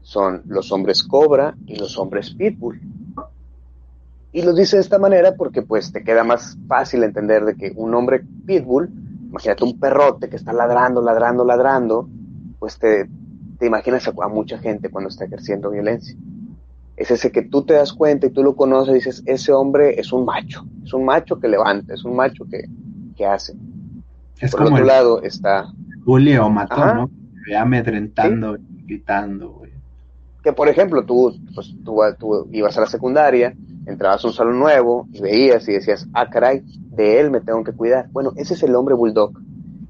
Son 0.00 0.42
los 0.46 0.72
hombres 0.72 1.02
cobra 1.02 1.54
y 1.66 1.76
los 1.76 1.98
hombres 1.98 2.30
pitbull. 2.34 2.80
Y 4.32 4.42
lo 4.42 4.52
dice 4.54 4.76
de 4.76 4.82
esta 4.82 4.98
manera 4.98 5.34
porque 5.34 5.62
pues 5.62 5.92
te 5.92 6.04
queda 6.04 6.22
más 6.22 6.56
fácil 6.68 7.02
entender 7.02 7.44
de 7.44 7.56
que 7.56 7.72
un 7.74 7.94
hombre 7.94 8.22
pitbull, 8.46 8.88
imagínate 9.28 9.64
un 9.64 9.78
perrote 9.78 10.28
que 10.28 10.36
está 10.36 10.52
ladrando, 10.52 11.02
ladrando, 11.02 11.44
ladrando, 11.44 12.08
pues 12.58 12.78
te, 12.78 13.08
te 13.58 13.66
imaginas 13.66 14.06
a, 14.06 14.28
mucha 14.28 14.58
gente 14.58 14.88
cuando 14.88 15.08
está 15.08 15.24
ejerciendo 15.24 15.70
violencia. 15.70 16.16
Es 16.96 17.10
ese 17.10 17.32
que 17.32 17.42
tú 17.42 17.62
te 17.62 17.74
das 17.74 17.92
cuenta 17.92 18.26
y 18.26 18.30
tú 18.30 18.42
lo 18.42 18.54
conoces 18.54 18.92
y 18.92 18.94
dices, 18.94 19.22
ese 19.26 19.52
hombre 19.52 19.98
es 19.98 20.12
un 20.12 20.24
macho, 20.24 20.64
es 20.84 20.92
un 20.92 21.04
macho 21.04 21.40
que 21.40 21.48
levanta, 21.48 21.94
es 21.94 22.04
un 22.04 22.14
macho 22.14 22.44
que, 22.48 22.64
que 23.16 23.26
hace. 23.26 23.54
Por 24.50 24.62
otro 24.62 24.84
lado 24.84 25.22
está... 25.22 25.66
Julio 26.04 26.48
mató, 26.50 26.94
¿no? 26.94 27.10
amedrentando, 27.58 28.56
gritando, 28.86 29.62
Que 30.42 30.52
por 30.52 30.68
ejemplo, 30.68 31.04
tú, 31.04 31.34
pues, 31.54 31.74
tú, 31.84 31.98
tú 32.18 32.48
ibas 32.52 32.76
a 32.78 32.82
la 32.82 32.86
secundaria 32.86 33.54
entrabas 33.90 34.24
a 34.24 34.28
un 34.28 34.34
salón 34.34 34.58
nuevo 34.58 35.06
y 35.12 35.20
veías 35.20 35.68
y 35.68 35.72
decías, 35.72 36.06
ah, 36.14 36.28
caray, 36.30 36.62
de 36.90 37.20
él 37.20 37.30
me 37.30 37.40
tengo 37.40 37.62
que 37.64 37.72
cuidar. 37.72 38.08
Bueno, 38.12 38.32
ese 38.36 38.54
es 38.54 38.62
el 38.62 38.74
hombre 38.74 38.94
bulldog, 38.94 39.32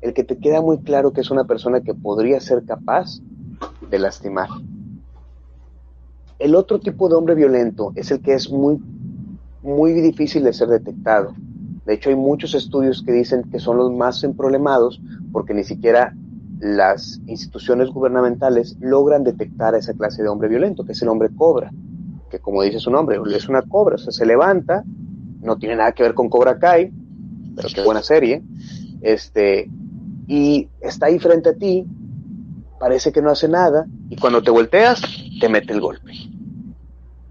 el 0.01 0.15
que 0.15 0.25
te 0.25 0.39
queda 0.39 0.61
muy 0.61 0.79
claro 0.81 1.13
que 1.13 1.21
es 1.21 1.31
una 1.31 1.45
persona 1.45 1.81
que 1.81 1.95
podría 1.95 2.41
ser 2.41 2.65
capaz 2.65 3.21
de 3.91 3.99
lastimar. 3.99 4.49
El 6.39 6.55
otro 6.55 6.81
tipo 6.81 7.09
de 7.09 7.17
hombre 7.17 7.35
violento 7.35 7.93
es 7.95 8.11
el 8.11 8.21
que 8.21 8.33
es 8.33 8.51
muy, 8.51 8.81
muy 9.63 9.93
difícil 9.93 10.43
de 10.45 10.55
ser 10.55 10.69
detectado. 10.69 11.35
De 11.85 11.95
hecho, 11.95 12.09
hay 12.09 12.17
muchos 12.17 12.55
estudios 12.55 13.03
que 13.05 13.13
dicen 13.13 13.51
que 13.51 13.59
son 13.59 13.77
los 13.77 13.93
más 13.93 14.25
emproblemados 14.25 15.01
porque 15.33 15.53
ni 15.53 15.65
siquiera 15.65 16.15
las 16.61 17.21
instituciones 17.27 17.91
gubernamentales 17.91 18.77
logran 18.81 19.25
detectar 19.25 19.75
a 19.75 19.79
esa 19.79 19.95
clase 19.95 20.23
de 20.23 20.29
hombre 20.29 20.49
violento, 20.49 20.85
que 20.85 20.93
es 20.93 21.03
el 21.03 21.09
hombre 21.09 21.29
cobra 21.35 21.71
que 22.31 22.39
como 22.39 22.63
dice 22.63 22.79
su 22.79 22.91
nombre, 22.91 23.19
es 23.35 23.49
una 23.49 23.63
cobra, 23.63 23.97
o 23.97 23.99
se 23.99 24.25
levanta, 24.25 24.85
no 25.43 25.57
tiene 25.57 25.77
nada 25.77 25.93
que 25.93 26.03
ver 26.03 26.15
con 26.15 26.29
Cobra 26.29 26.59
Kai, 26.59 26.93
pero 27.57 27.69
qué 27.75 27.83
buena 27.83 28.03
serie, 28.03 28.43
este, 29.03 29.69
y 30.27 30.69
está 30.81 31.07
ahí 31.07 31.19
frente 31.19 31.51
a 31.51 31.55
ti, 31.55 31.87
parece 32.79 33.13
que 33.13 33.21
no 33.21 33.31
hace 33.31 33.49
nada, 33.49 33.87
y 34.09 34.17
cuando 34.17 34.43
te 34.43 34.51
volteas, 34.51 35.03
te 35.41 35.49
mete 35.49 35.73
el 35.73 35.81
golpe. 35.81 36.13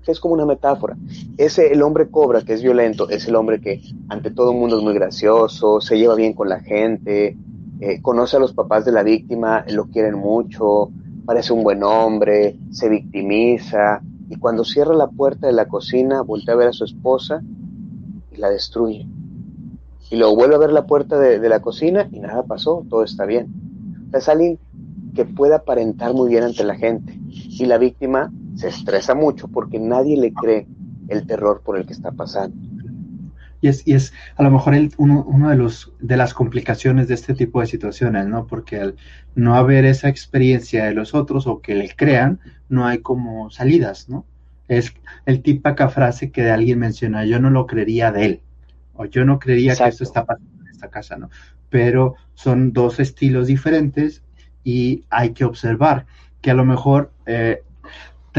Es 0.06 0.20
como 0.20 0.34
una 0.34 0.46
metáfora. 0.46 0.98
Ese, 1.38 1.72
el 1.72 1.84
hombre 1.84 2.10
cobra, 2.10 2.42
que 2.42 2.54
es 2.54 2.64
violento, 2.64 3.10
es 3.10 3.28
el 3.28 3.36
hombre 3.36 3.62
que 3.62 3.80
ante 4.08 4.32
todo 4.32 4.52
el 4.52 4.58
mundo 4.58 4.78
es 4.78 4.84
muy 4.84 4.94
gracioso, 4.96 5.82
se 5.82 6.00
lleva 6.00 6.16
bien 6.16 6.34
con 6.34 6.50
la 6.50 6.62
gente, 6.62 7.38
eh, 7.80 8.02
conoce 8.02 8.38
a 8.38 8.40
los 8.40 8.54
papás 8.54 8.86
de 8.86 8.92
la 8.92 9.04
víctima, 9.04 9.64
lo 9.70 9.86
quieren 9.86 10.16
mucho, 10.16 10.90
parece 11.26 11.54
un 11.54 11.64
buen 11.64 11.84
hombre, 11.84 12.58
se 12.72 12.90
victimiza, 12.90 14.02
y 14.30 14.36
cuando 14.36 14.64
cierra 14.64 14.94
la 14.94 15.08
puerta 15.08 15.48
de 15.48 15.54
la 15.54 15.68
cocina 15.68 16.22
voltea 16.22 16.54
a 16.54 16.58
ver 16.58 16.68
a 16.68 16.74
su 16.74 16.84
esposa 16.84 17.42
y 18.32 18.38
la 18.38 18.50
destruye. 18.50 19.08
Y 20.12 20.16
luego 20.16 20.36
vuelve 20.36 20.56
a 20.56 20.60
ver 20.60 20.72
la 20.72 20.86
puerta 20.86 21.20
de, 21.20 21.50
la 21.50 21.60
cocina 21.62 22.08
y 22.12 22.20
nada 22.20 22.44
pasó, 22.44 22.86
todo 22.90 23.04
está 23.04 23.26
bien. 23.26 23.48
Es 24.14 24.30
alguien 24.30 24.60
que 25.16 25.26
puede 25.26 25.56
aparentar 25.56 26.14
muy 26.14 26.30
bien 26.30 26.44
ante 26.44 26.64
la 26.64 26.76
gente 26.76 27.20
y 27.28 27.66
la 27.66 27.78
víctima 27.78 28.32
se 28.56 28.70
estresa 28.70 29.16
mucho 29.16 29.48
porque 29.48 29.80
nadie 29.80 30.18
le 30.18 30.34
cree 30.34 30.68
el 31.08 31.26
terror 31.26 31.62
por 31.64 31.78
el 31.78 31.86
que 31.86 31.94
está 31.94 32.12
pasando. 32.12 32.69
Y 33.62 33.68
es, 33.68 33.86
y 33.86 33.94
es 33.94 34.14
a 34.36 34.44
lo 34.44 34.52
mejor 34.52 34.74
el, 34.74 34.92
uno, 34.98 35.24
uno, 35.28 35.50
de, 35.50 35.56
los, 35.56 35.92
de 36.00 36.18
las 36.18 36.34
complicaciones 36.34 37.08
de 37.08 37.16
este 37.16 37.34
tipo 37.34 37.60
de 37.62 37.68
situaciones, 37.68 38.28
¿no? 38.28 38.48
Porque 38.48 38.80
al 38.80 38.96
no 39.36 39.56
haber 39.56 39.86
esa 39.86 40.10
experiencia 40.10 40.86
de 40.86 40.94
los 40.94 41.14
otros 41.14 41.46
o 41.48 41.62
que 41.62 41.76
le 41.76 41.90
crean, 41.96 42.40
no 42.70 42.86
hay 42.86 43.00
como 43.00 43.50
salidas, 43.50 44.10
¿no? 44.10 44.26
Es 44.68 44.94
el 45.26 45.42
típica 45.42 45.90
frase 45.90 46.32
que 46.32 46.44
de 46.44 46.52
alguien 46.52 46.80
menciona, 46.80 47.26
yo 47.26 47.40
no 47.40 47.50
lo 47.50 47.66
creería 47.66 48.12
de 48.12 48.26
él, 48.26 48.42
o 48.94 49.06
yo 49.06 49.26
no 49.26 49.40
creería 49.40 49.76
que 49.76 49.88
esto 49.88 50.04
está 50.04 50.26
pasando 50.26 50.62
en 50.62 50.68
esta 50.68 50.90
casa, 50.90 51.18
¿no? 51.18 51.30
Pero 51.70 52.16
son 52.34 52.72
dos 52.72 53.00
estilos 53.00 53.48
diferentes 53.48 54.24
y 54.64 55.06
hay 55.10 55.32
que 55.32 55.46
observar 55.46 56.06
que 56.42 56.52
a 56.52 56.54
lo 56.54 56.66
mejor 56.66 57.12
eh, 57.26 57.64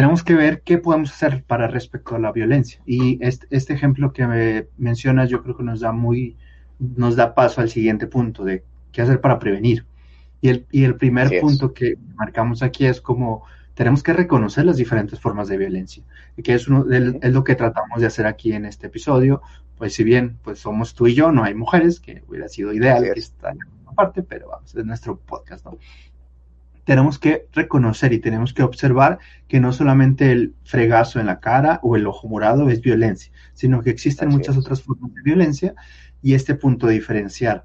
tenemos 0.00 0.24
que 0.24 0.34
ver 0.34 0.62
qué 0.62 0.78
podemos 0.78 1.12
hacer 1.12 1.44
para 1.44 1.68
respecto 1.68 2.16
a 2.16 2.18
la 2.18 2.32
violencia. 2.32 2.80
Y 2.86 3.18
este, 3.20 3.46
este 3.50 3.74
ejemplo 3.74 4.14
que 4.14 4.26
me 4.26 4.66
mencionas 4.78 5.28
yo 5.28 5.42
creo 5.42 5.58
que 5.58 5.62
nos 5.62 5.80
da 5.80 5.92
muy, 5.92 6.38
nos 6.78 7.16
da 7.16 7.34
paso 7.34 7.60
al 7.60 7.68
siguiente 7.68 8.06
punto 8.06 8.42
de 8.42 8.64
qué 8.92 9.02
hacer 9.02 9.20
para 9.20 9.38
prevenir. 9.38 9.84
Y 10.40 10.48
el, 10.48 10.66
y 10.70 10.84
el 10.84 10.96
primer 10.96 11.38
punto 11.42 11.74
que 11.74 11.98
marcamos 12.14 12.62
aquí 12.62 12.86
es 12.86 12.98
como 13.02 13.44
tenemos 13.74 14.02
que 14.02 14.14
reconocer 14.14 14.64
las 14.64 14.78
diferentes 14.78 15.20
formas 15.20 15.48
de 15.48 15.58
violencia, 15.58 16.02
que 16.42 16.54
es, 16.54 16.66
uno, 16.66 16.86
es 16.90 17.34
lo 17.34 17.44
que 17.44 17.54
tratamos 17.54 18.00
de 18.00 18.06
hacer 18.06 18.24
aquí 18.24 18.54
en 18.54 18.64
este 18.64 18.86
episodio. 18.86 19.42
Pues 19.76 19.92
si 19.92 20.02
bien 20.02 20.38
pues 20.42 20.60
somos 20.60 20.94
tú 20.94 21.08
y 21.08 21.14
yo, 21.14 21.30
no 21.30 21.44
hay 21.44 21.52
mujeres, 21.52 22.00
que 22.00 22.22
hubiera 22.26 22.48
sido 22.48 22.72
ideal 22.72 23.02
que 23.02 23.20
estén 23.20 23.58
en 23.86 23.94
parte, 23.94 24.22
pero 24.22 24.48
vamos, 24.48 24.74
es 24.74 24.86
nuestro 24.86 25.18
podcast, 25.18 25.66
¿no? 25.66 25.76
Tenemos 26.90 27.20
que 27.20 27.46
reconocer 27.52 28.12
y 28.12 28.18
tenemos 28.18 28.52
que 28.52 28.64
observar 28.64 29.20
que 29.46 29.60
no 29.60 29.72
solamente 29.72 30.32
el 30.32 30.54
fregazo 30.64 31.20
en 31.20 31.26
la 31.26 31.38
cara 31.38 31.78
o 31.84 31.94
el 31.94 32.04
ojo 32.04 32.26
morado 32.26 32.68
es 32.68 32.80
violencia, 32.80 33.30
sino 33.52 33.80
que 33.80 33.90
existen 33.90 34.28
muchas 34.28 34.56
otras 34.56 34.82
formas 34.82 35.14
de 35.14 35.22
violencia 35.22 35.76
y 36.20 36.34
este 36.34 36.56
punto 36.56 36.88
de 36.88 36.94
diferenciar 36.94 37.64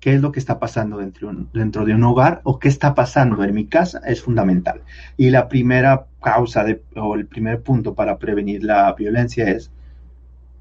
qué 0.00 0.14
es 0.14 0.20
lo 0.20 0.32
que 0.32 0.40
está 0.40 0.58
pasando 0.58 0.98
dentro, 0.98 1.32
dentro 1.54 1.84
de 1.84 1.94
un 1.94 2.02
hogar 2.02 2.40
o 2.42 2.58
qué 2.58 2.66
está 2.66 2.92
pasando 2.92 3.44
en 3.44 3.54
mi 3.54 3.66
casa 3.68 4.00
es 4.04 4.20
fundamental. 4.20 4.80
Y 5.16 5.30
la 5.30 5.46
primera 5.46 6.06
causa 6.20 6.64
de, 6.64 6.82
o 6.96 7.14
el 7.14 7.26
primer 7.26 7.62
punto 7.62 7.94
para 7.94 8.18
prevenir 8.18 8.64
la 8.64 8.92
violencia 8.94 9.48
es 9.48 9.70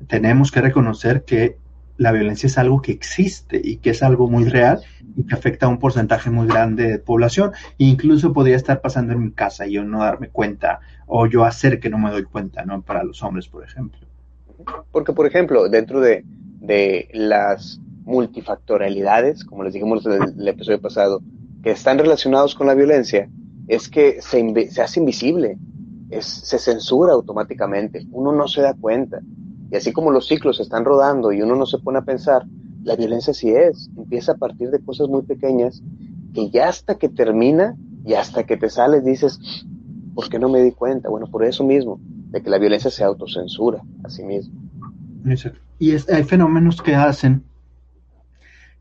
tenemos 0.05 0.51
que 0.51 0.61
reconocer 0.61 1.23
que 1.23 1.57
la 1.97 2.11
violencia 2.11 2.47
es 2.47 2.57
algo 2.57 2.81
que 2.81 2.91
existe 2.91 3.61
y 3.63 3.77
que 3.77 3.91
es 3.91 4.03
algo 4.03 4.27
muy 4.29 4.45
real 4.45 4.81
y 5.15 5.25
que 5.25 5.35
afecta 5.35 5.65
a 5.65 5.69
un 5.69 5.79
porcentaje 5.79 6.29
muy 6.29 6.47
grande 6.47 6.87
de 6.87 6.99
población. 6.99 7.51
E 7.79 7.85
incluso 7.85 8.33
podría 8.33 8.55
estar 8.55 8.81
pasando 8.81 9.13
en 9.13 9.23
mi 9.23 9.31
casa 9.31 9.65
y 9.65 9.73
yo 9.73 9.83
no 9.83 9.99
darme 9.99 10.29
cuenta 10.29 10.79
o 11.07 11.27
yo 11.27 11.45
hacer 11.45 11.79
que 11.79 11.89
no 11.89 11.97
me 11.97 12.11
doy 12.11 12.23
cuenta, 12.23 12.65
¿no? 12.65 12.81
Para 12.81 13.03
los 13.03 13.23
hombres, 13.23 13.47
por 13.47 13.63
ejemplo. 13.63 13.99
Porque, 14.91 15.13
por 15.13 15.25
ejemplo, 15.25 15.69
dentro 15.69 16.01
de, 16.01 16.23
de 16.59 17.09
las 17.13 17.79
multifactorialidades, 18.05 19.43
como 19.43 19.63
les 19.63 19.73
dijimos 19.73 20.05
en 20.05 20.39
el, 20.39 20.47
episodio 20.47 20.81
pasado, 20.81 21.21
que 21.63 21.71
están 21.71 21.97
relacionados 21.97 22.55
con 22.55 22.67
la 22.67 22.75
violencia, 22.75 23.29
es 23.67 23.89
que 23.89 24.21
se, 24.21 24.69
se 24.69 24.81
hace 24.81 24.99
invisible, 24.99 25.57
se 26.19 26.59
censura 26.59 27.13
automáticamente, 27.13 28.05
uno 28.11 28.31
no 28.31 28.47
se 28.47 28.61
da 28.61 28.73
cuenta. 28.73 29.21
Y 29.71 29.75
así 29.75 29.91
como 29.91 30.11
los 30.11 30.27
ciclos 30.27 30.59
están 30.59 30.85
rodando 30.85 31.31
y 31.31 31.41
uno 31.41 31.55
no 31.55 31.65
se 31.65 31.79
pone 31.79 31.99
a 31.99 32.03
pensar, 32.03 32.45
la 32.83 32.95
violencia 32.95 33.33
sí 33.33 33.49
es, 33.49 33.89
empieza 33.97 34.33
a 34.33 34.37
partir 34.37 34.69
de 34.69 34.79
cosas 34.79 35.07
muy 35.07 35.23
pequeñas 35.23 35.81
que 36.33 36.49
ya 36.49 36.69
hasta 36.69 36.95
que 36.95 37.09
termina 37.09 37.75
y 38.05 38.13
hasta 38.13 38.43
que 38.43 38.57
te 38.57 38.69
sales 38.69 39.03
dices, 39.03 39.39
¿por 40.13 40.29
qué 40.29 40.37
no 40.37 40.49
me 40.49 40.61
di 40.61 40.71
cuenta? 40.71 41.09
Bueno, 41.09 41.27
por 41.27 41.43
eso 41.43 41.63
mismo, 41.63 41.99
de 42.29 42.41
que 42.41 42.49
la 42.49 42.59
violencia 42.59 42.91
se 42.91 43.03
autocensura 43.03 43.81
a 44.03 44.09
sí 44.09 44.23
mismo. 44.23 44.53
Y 45.79 45.91
es, 45.91 46.07
hay 46.09 46.23
fenómenos 46.23 46.81
que 46.81 46.93
hacen 46.93 47.43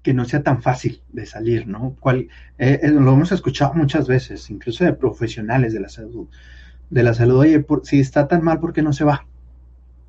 que 0.03 0.13
no 0.13 0.27
sea 0.27 0.43
tan 0.43 0.61
fácil 0.61 1.01
de 1.13 1.25
salir, 1.25 1.67
¿no? 1.67 1.97
Cual, 1.99 2.29
eh, 2.59 2.81
eh, 2.83 2.89
lo 2.89 3.15
hemos 3.15 3.33
escuchado 3.33 3.73
muchas 3.73 4.07
veces, 4.07 4.51
incluso 4.51 4.85
de 4.85 4.93
profesionales 4.93 5.73
de 5.73 5.81
la 5.81 5.89
salud. 5.89 6.29
De 6.91 7.03
la 7.03 7.15
salud, 7.15 7.39
oye, 7.39 7.61
por, 7.61 7.87
si 7.87 8.01
está 8.01 8.29
tan 8.29 8.45
mal, 8.45 8.61
¿por 8.61 8.75
qué 8.75 8.83
no 8.83 8.93
se 8.93 9.05
va? 9.05 9.27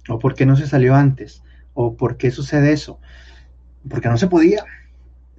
¿O 0.10 0.20
por 0.20 0.36
qué 0.36 0.46
no 0.46 0.56
se 0.56 0.68
salió 0.68 0.96
antes? 0.96 1.44
¿O 1.74 1.96
por 1.96 2.18
qué 2.18 2.32
sucede 2.32 2.72
eso? 2.72 3.00
Porque 3.90 4.10
no 4.10 4.18
se 4.18 4.28
podía. 4.28 4.64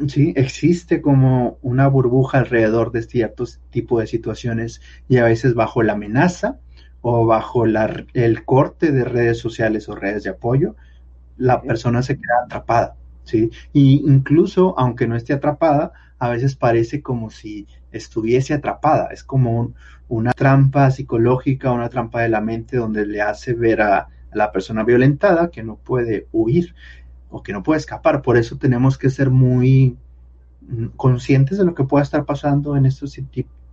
Sí, 0.08 0.35
existe 0.37 1.00
como 1.00 1.58
una 1.62 1.88
burbuja 1.88 2.38
alrededor 2.38 2.92
de 2.92 3.02
ciertos 3.02 3.61
tipos 3.70 4.00
de 4.00 4.06
situaciones 4.06 4.82
y 5.08 5.16
a 5.16 5.25
veces 5.25 5.54
bajo 5.54 5.82
la 5.82 5.94
amenaza 5.94 6.58
o 7.00 7.25
bajo 7.25 7.64
la, 7.64 8.04
el 8.12 8.44
corte 8.44 8.92
de 8.92 9.04
redes 9.04 9.38
sociales 9.38 9.88
o 9.88 9.94
redes 9.94 10.25
de 10.25 10.30
apoyo, 10.30 10.76
la 11.38 11.62
persona 11.62 12.02
se 12.02 12.16
queda 12.16 12.44
atrapada, 12.44 12.96
¿sí? 13.25 13.50
Y 13.73 14.02
incluso, 14.06 14.78
aunque 14.78 15.06
no 15.06 15.16
esté 15.16 15.32
atrapada, 15.32 15.92
a 16.18 16.28
veces 16.30 16.56
parece 16.56 17.02
como 17.02 17.30
si 17.30 17.66
estuviese 17.92 18.54
atrapada. 18.54 19.08
Es 19.12 19.23
como 19.25 19.73
una 20.08 20.32
trampa 20.32 20.90
psicológica, 20.90 21.73
una 21.73 21.88
trampa 21.88 22.23
de 22.23 22.28
la 22.28 22.40
mente 22.40 22.76
donde 22.76 23.06
le 23.06 23.23
hace 23.23 23.54
ver 23.54 23.82
a, 23.82 24.08
la 24.37 24.52
persona 24.52 24.85
violentada 24.85 25.50
que 25.50 25.62
no 25.62 25.76
puede 25.76 26.28
huir 26.31 26.75
o 27.31 27.43
que 27.43 27.52
no 27.52 27.62
puede 27.62 27.78
escapar. 27.78 28.21
Por 28.21 28.37
eso 28.37 28.59
tenemos 28.59 28.99
que 28.99 29.09
ser 29.09 29.31
muy 29.31 29.97
mm, 30.61 30.88
conscientes 30.97 31.57
de 31.59 31.64
lo 31.64 31.75
que 31.75 31.85
pueda 31.85 32.05
estar 32.05 32.26
pasando 32.26 32.76
en 32.76 32.85
estos 32.85 33.19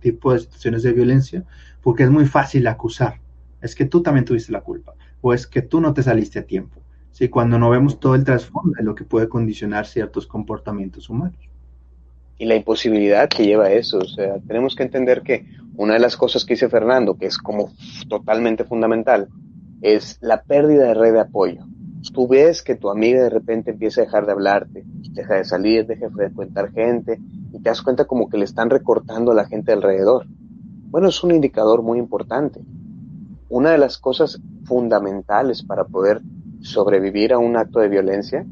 tipos 0.00 0.32
de 0.34 0.40
situaciones 0.40 0.82
de 0.82 0.92
violencia, 0.92 1.44
porque 1.82 2.04
es 2.04 2.10
muy 2.10 2.24
fácil 2.24 2.66
acusar. 2.66 3.20
Es 3.60 3.74
que 3.74 3.84
tú 3.84 4.02
también 4.02 4.24
tuviste 4.24 4.52
la 4.52 4.62
culpa, 4.62 4.94
o 5.20 5.34
es 5.34 5.46
que 5.46 5.60
tú 5.60 5.80
no 5.80 5.92
te 5.92 6.02
saliste 6.02 6.38
a 6.38 6.46
tiempo. 6.46 6.80
¿sí? 7.12 7.28
Cuando 7.28 7.58
no 7.58 7.68
vemos 7.68 8.00
todo 8.00 8.14
el 8.14 8.24
trasfondo 8.24 8.72
de 8.78 8.84
lo 8.84 8.94
que 8.94 9.04
puede 9.04 9.28
condicionar 9.28 9.86
ciertos 9.86 10.26
comportamientos 10.26 11.10
humanos. 11.10 11.38
y 12.36 12.46
la 12.46 12.56
imposibilidad 12.56 13.28
que 13.28 13.44
lleva 13.44 13.70
eso. 13.70 13.98
O 13.98 14.08
sea, 14.08 14.40
tenemos 14.48 14.74
que 14.74 14.82
entender 14.82 15.22
que 15.22 15.46
una 15.76 15.94
de 15.94 16.00
las 16.00 16.16
cosas 16.16 16.44
que 16.44 16.54
dice 16.54 16.68
Fernando, 16.68 17.16
que 17.16 17.26
es 17.26 17.38
como 17.38 17.72
totalmente 18.08 18.64
fundamental, 18.64 19.28
es 19.84 20.16
la 20.22 20.42
pérdida 20.42 20.86
de 20.86 20.94
red 20.94 21.12
de 21.12 21.20
apoyo. 21.20 21.66
Tú 22.14 22.26
ves 22.26 22.62
que 22.62 22.74
tu 22.74 22.88
amiga 22.88 23.22
de 23.22 23.28
repente 23.28 23.72
empieza 23.72 24.00
a 24.00 24.04
dejar 24.04 24.24
de 24.24 24.32
hablarte, 24.32 24.82
deja 25.12 25.34
de 25.34 25.44
salir, 25.44 25.86
deja 25.86 26.06
de 26.06 26.14
frecuentar 26.14 26.72
gente 26.72 27.20
y 27.52 27.58
te 27.58 27.68
das 27.68 27.82
cuenta 27.82 28.06
como 28.06 28.30
que 28.30 28.38
le 28.38 28.46
están 28.46 28.70
recortando 28.70 29.32
a 29.32 29.34
la 29.34 29.44
gente 29.44 29.72
alrededor. 29.72 30.26
Bueno, 30.88 31.08
es 31.08 31.22
un 31.22 31.32
indicador 31.32 31.82
muy 31.82 31.98
importante. 31.98 32.62
Una 33.50 33.72
de 33.72 33.78
las 33.78 33.98
cosas 33.98 34.40
fundamentales 34.64 35.62
para 35.62 35.84
poder 35.84 36.22
sobrevivir 36.62 37.34
a 37.34 37.38
un 37.38 37.54
acto 37.58 37.80
de 37.80 37.90
violencia 37.90 38.46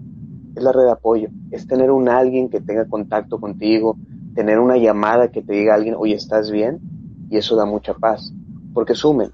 es 0.54 0.62
la 0.62 0.70
red 0.70 0.84
de 0.84 0.92
apoyo, 0.92 1.28
es 1.50 1.66
tener 1.66 1.90
un 1.90 2.10
alguien 2.10 2.50
que 2.50 2.60
tenga 2.60 2.84
contacto 2.84 3.40
contigo, 3.40 3.96
tener 4.34 4.58
una 4.58 4.76
llamada 4.76 5.30
que 5.30 5.40
te 5.40 5.54
diga 5.54 5.74
alguien, 5.74 5.94
oye, 5.96 6.14
¿estás 6.14 6.50
bien? 6.50 6.78
Y 7.30 7.38
eso 7.38 7.56
da 7.56 7.64
mucha 7.64 7.94
paz, 7.94 8.34
porque 8.74 8.94
sumen, 8.94 9.30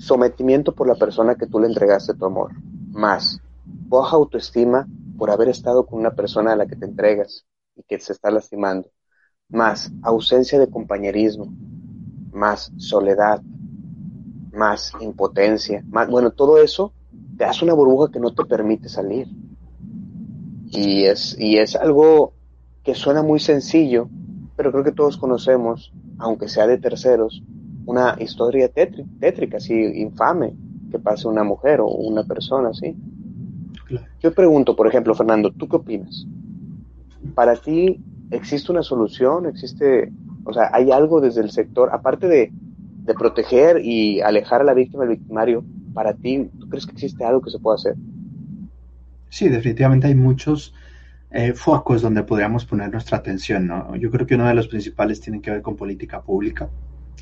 sometimiento 0.00 0.74
por 0.74 0.88
la 0.88 0.94
persona 0.94 1.34
que 1.34 1.46
tú 1.46 1.60
le 1.60 1.66
entregaste 1.66 2.14
tu 2.14 2.24
amor, 2.24 2.52
más 2.90 3.40
baja 3.64 4.16
autoestima 4.16 4.86
por 5.18 5.30
haber 5.30 5.48
estado 5.48 5.84
con 5.84 6.00
una 6.00 6.14
persona 6.14 6.52
a 6.52 6.56
la 6.56 6.66
que 6.66 6.76
te 6.76 6.86
entregas 6.86 7.44
y 7.76 7.82
que 7.82 8.00
se 8.00 8.12
está 8.12 8.30
lastimando, 8.30 8.88
más 9.48 9.92
ausencia 10.02 10.58
de 10.58 10.70
compañerismo, 10.70 11.52
más 12.32 12.72
soledad, 12.78 13.42
más 14.52 14.92
impotencia, 15.00 15.84
más, 15.88 16.08
bueno, 16.08 16.30
todo 16.30 16.58
eso 16.58 16.92
te 17.36 17.44
hace 17.44 17.64
una 17.64 17.74
burbuja 17.74 18.10
que 18.10 18.20
no 18.20 18.34
te 18.34 18.44
permite 18.44 18.88
salir. 18.88 19.28
Y 20.70 21.04
es, 21.04 21.36
y 21.38 21.58
es 21.58 21.76
algo 21.76 22.32
que 22.82 22.94
suena 22.94 23.22
muy 23.22 23.40
sencillo, 23.40 24.08
pero 24.56 24.72
creo 24.72 24.84
que 24.84 24.92
todos 24.92 25.18
conocemos, 25.18 25.92
aunque 26.18 26.48
sea 26.48 26.66
de 26.66 26.78
terceros, 26.78 27.42
una 27.90 28.16
historia 28.18 28.68
tétrica, 28.68 29.56
así 29.56 29.74
infame, 29.74 30.54
que 30.90 30.98
pase 30.98 31.28
una 31.28 31.44
mujer 31.44 31.80
o 31.80 31.86
una 31.86 32.24
persona 32.24 32.70
así. 32.70 32.96
Yo 34.20 34.32
pregunto, 34.32 34.76
por 34.76 34.86
ejemplo, 34.86 35.14
Fernando, 35.14 35.50
¿tú 35.50 35.68
qué 35.68 35.76
opinas? 35.76 36.26
¿Para 37.34 37.56
ti 37.56 38.00
existe 38.30 38.70
una 38.70 38.82
solución? 38.82 39.46
¿Existe, 39.46 40.12
o 40.44 40.52
sea, 40.52 40.70
hay 40.72 40.90
algo 40.90 41.20
desde 41.20 41.40
el 41.40 41.50
sector, 41.50 41.90
aparte 41.92 42.28
de, 42.28 42.52
de 42.52 43.14
proteger 43.14 43.84
y 43.84 44.20
alejar 44.20 44.60
a 44.60 44.64
la 44.64 44.74
víctima 44.74 45.04
del 45.04 45.16
victimario, 45.16 45.64
para 45.92 46.14
ti, 46.14 46.48
¿tú 46.58 46.68
crees 46.68 46.86
que 46.86 46.92
existe 46.92 47.24
algo 47.24 47.40
que 47.40 47.50
se 47.50 47.58
pueda 47.58 47.74
hacer? 47.74 47.96
Sí, 49.28 49.48
definitivamente 49.48 50.06
hay 50.06 50.14
muchos 50.14 50.74
eh, 51.30 51.52
focos 51.52 52.02
donde 52.02 52.24
podríamos 52.24 52.64
poner 52.64 52.90
nuestra 52.90 53.18
atención. 53.18 53.66
¿no? 53.66 53.96
Yo 53.96 54.10
creo 54.10 54.26
que 54.26 54.34
uno 54.34 54.46
de 54.46 54.54
los 54.54 54.68
principales 54.68 55.20
tiene 55.20 55.40
que 55.40 55.50
ver 55.50 55.62
con 55.62 55.76
política 55.76 56.20
pública, 56.20 56.68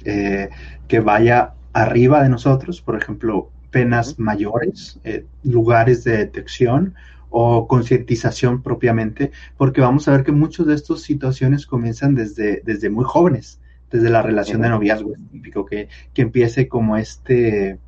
eh, 0.05 0.50
que 0.87 1.00
vaya 1.00 1.55
arriba 1.73 2.23
de 2.23 2.28
nosotros, 2.28 2.81
por 2.81 2.97
ejemplo, 2.97 3.50
penas 3.71 4.19
mayores, 4.19 4.99
eh, 5.05 5.25
lugares 5.43 6.05
de 6.05 6.17
detección 6.17 6.95
o 7.31 7.69
concientización 7.69 8.62
propiamente, 8.62 9.33
porque 9.57 9.81
vamos 9.81 10.09
a 10.09 10.12
ver 10.12 10.25
que 10.25 10.33
muchas 10.33 10.67
de 10.67 10.75
estas 10.75 11.02
situaciones 11.02 11.67
comienzan 11.67 12.14
desde, 12.14 12.62
desde 12.64 12.88
muy 12.88 13.05
jóvenes, 13.05 13.61
desde 13.90 14.11
la 14.11 14.23
relación 14.23 14.62
de 14.62 14.71
noviazgo, 14.71 15.12
es 15.12 15.21
típico 15.31 15.67
que, 15.67 15.88
que 16.14 16.23
empiece 16.23 16.69
como 16.69 16.97
este 16.97 17.78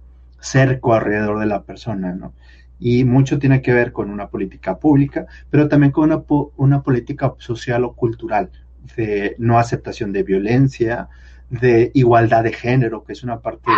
cerco 0.40 0.94
alrededor 0.94 1.38
de 1.40 1.46
la 1.46 1.62
persona, 1.62 2.12
¿no? 2.12 2.32
y 2.80 3.04
mucho 3.04 3.38
tiene 3.38 3.60
que 3.60 3.74
ver 3.74 3.92
con 3.92 4.10
una 4.10 4.30
política 4.30 4.78
pública, 4.78 5.26
pero 5.50 5.68
también 5.68 5.92
con 5.92 6.10
una, 6.10 6.24
una 6.56 6.82
política 6.82 7.34
social 7.38 7.84
o 7.84 7.92
cultural 7.92 8.50
de 8.96 9.36
no 9.38 9.58
aceptación 9.58 10.12
de 10.12 10.22
violencia, 10.22 11.08
de 11.50 11.90
igualdad 11.94 12.44
de 12.44 12.52
género, 12.52 13.04
que 13.04 13.12
es 13.12 13.22
una 13.22 13.40
parte 13.40 13.70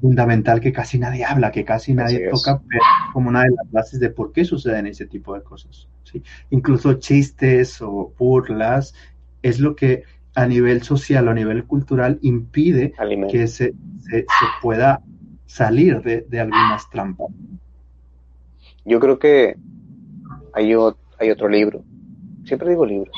fundamental 0.00 0.60
que 0.60 0.72
casi 0.72 0.98
nadie 0.98 1.24
habla, 1.24 1.50
que 1.50 1.64
casi 1.64 1.94
nadie 1.94 2.28
toca, 2.30 2.60
pero 2.68 2.82
como 3.12 3.28
una 3.28 3.42
de 3.42 3.50
las 3.50 3.70
bases 3.70 4.00
de 4.00 4.10
por 4.10 4.32
qué 4.32 4.44
suceden 4.44 4.86
ese 4.86 5.06
tipo 5.06 5.34
de 5.34 5.42
cosas. 5.42 5.88
¿sí? 6.04 6.22
Incluso 6.50 6.94
chistes 6.94 7.80
o 7.80 8.12
burlas 8.18 8.94
es 9.42 9.60
lo 9.60 9.76
que 9.76 10.04
a 10.34 10.46
nivel 10.46 10.82
social 10.82 11.28
o 11.28 11.30
a 11.30 11.34
nivel 11.34 11.64
cultural 11.64 12.18
impide 12.22 12.92
que 13.30 13.46
se, 13.46 13.74
se, 14.00 14.26
pueda 14.60 15.02
salir 15.46 16.02
de, 16.02 16.26
de 16.28 16.40
algunas 16.40 16.88
trampas. 16.90 17.28
Yo 18.84 19.00
creo 19.00 19.18
que 19.18 19.56
hay, 20.52 20.72
hay 21.18 21.30
otro 21.30 21.48
libro, 21.48 21.82
siempre 22.44 22.70
digo 22.70 22.84
libros, 22.84 23.16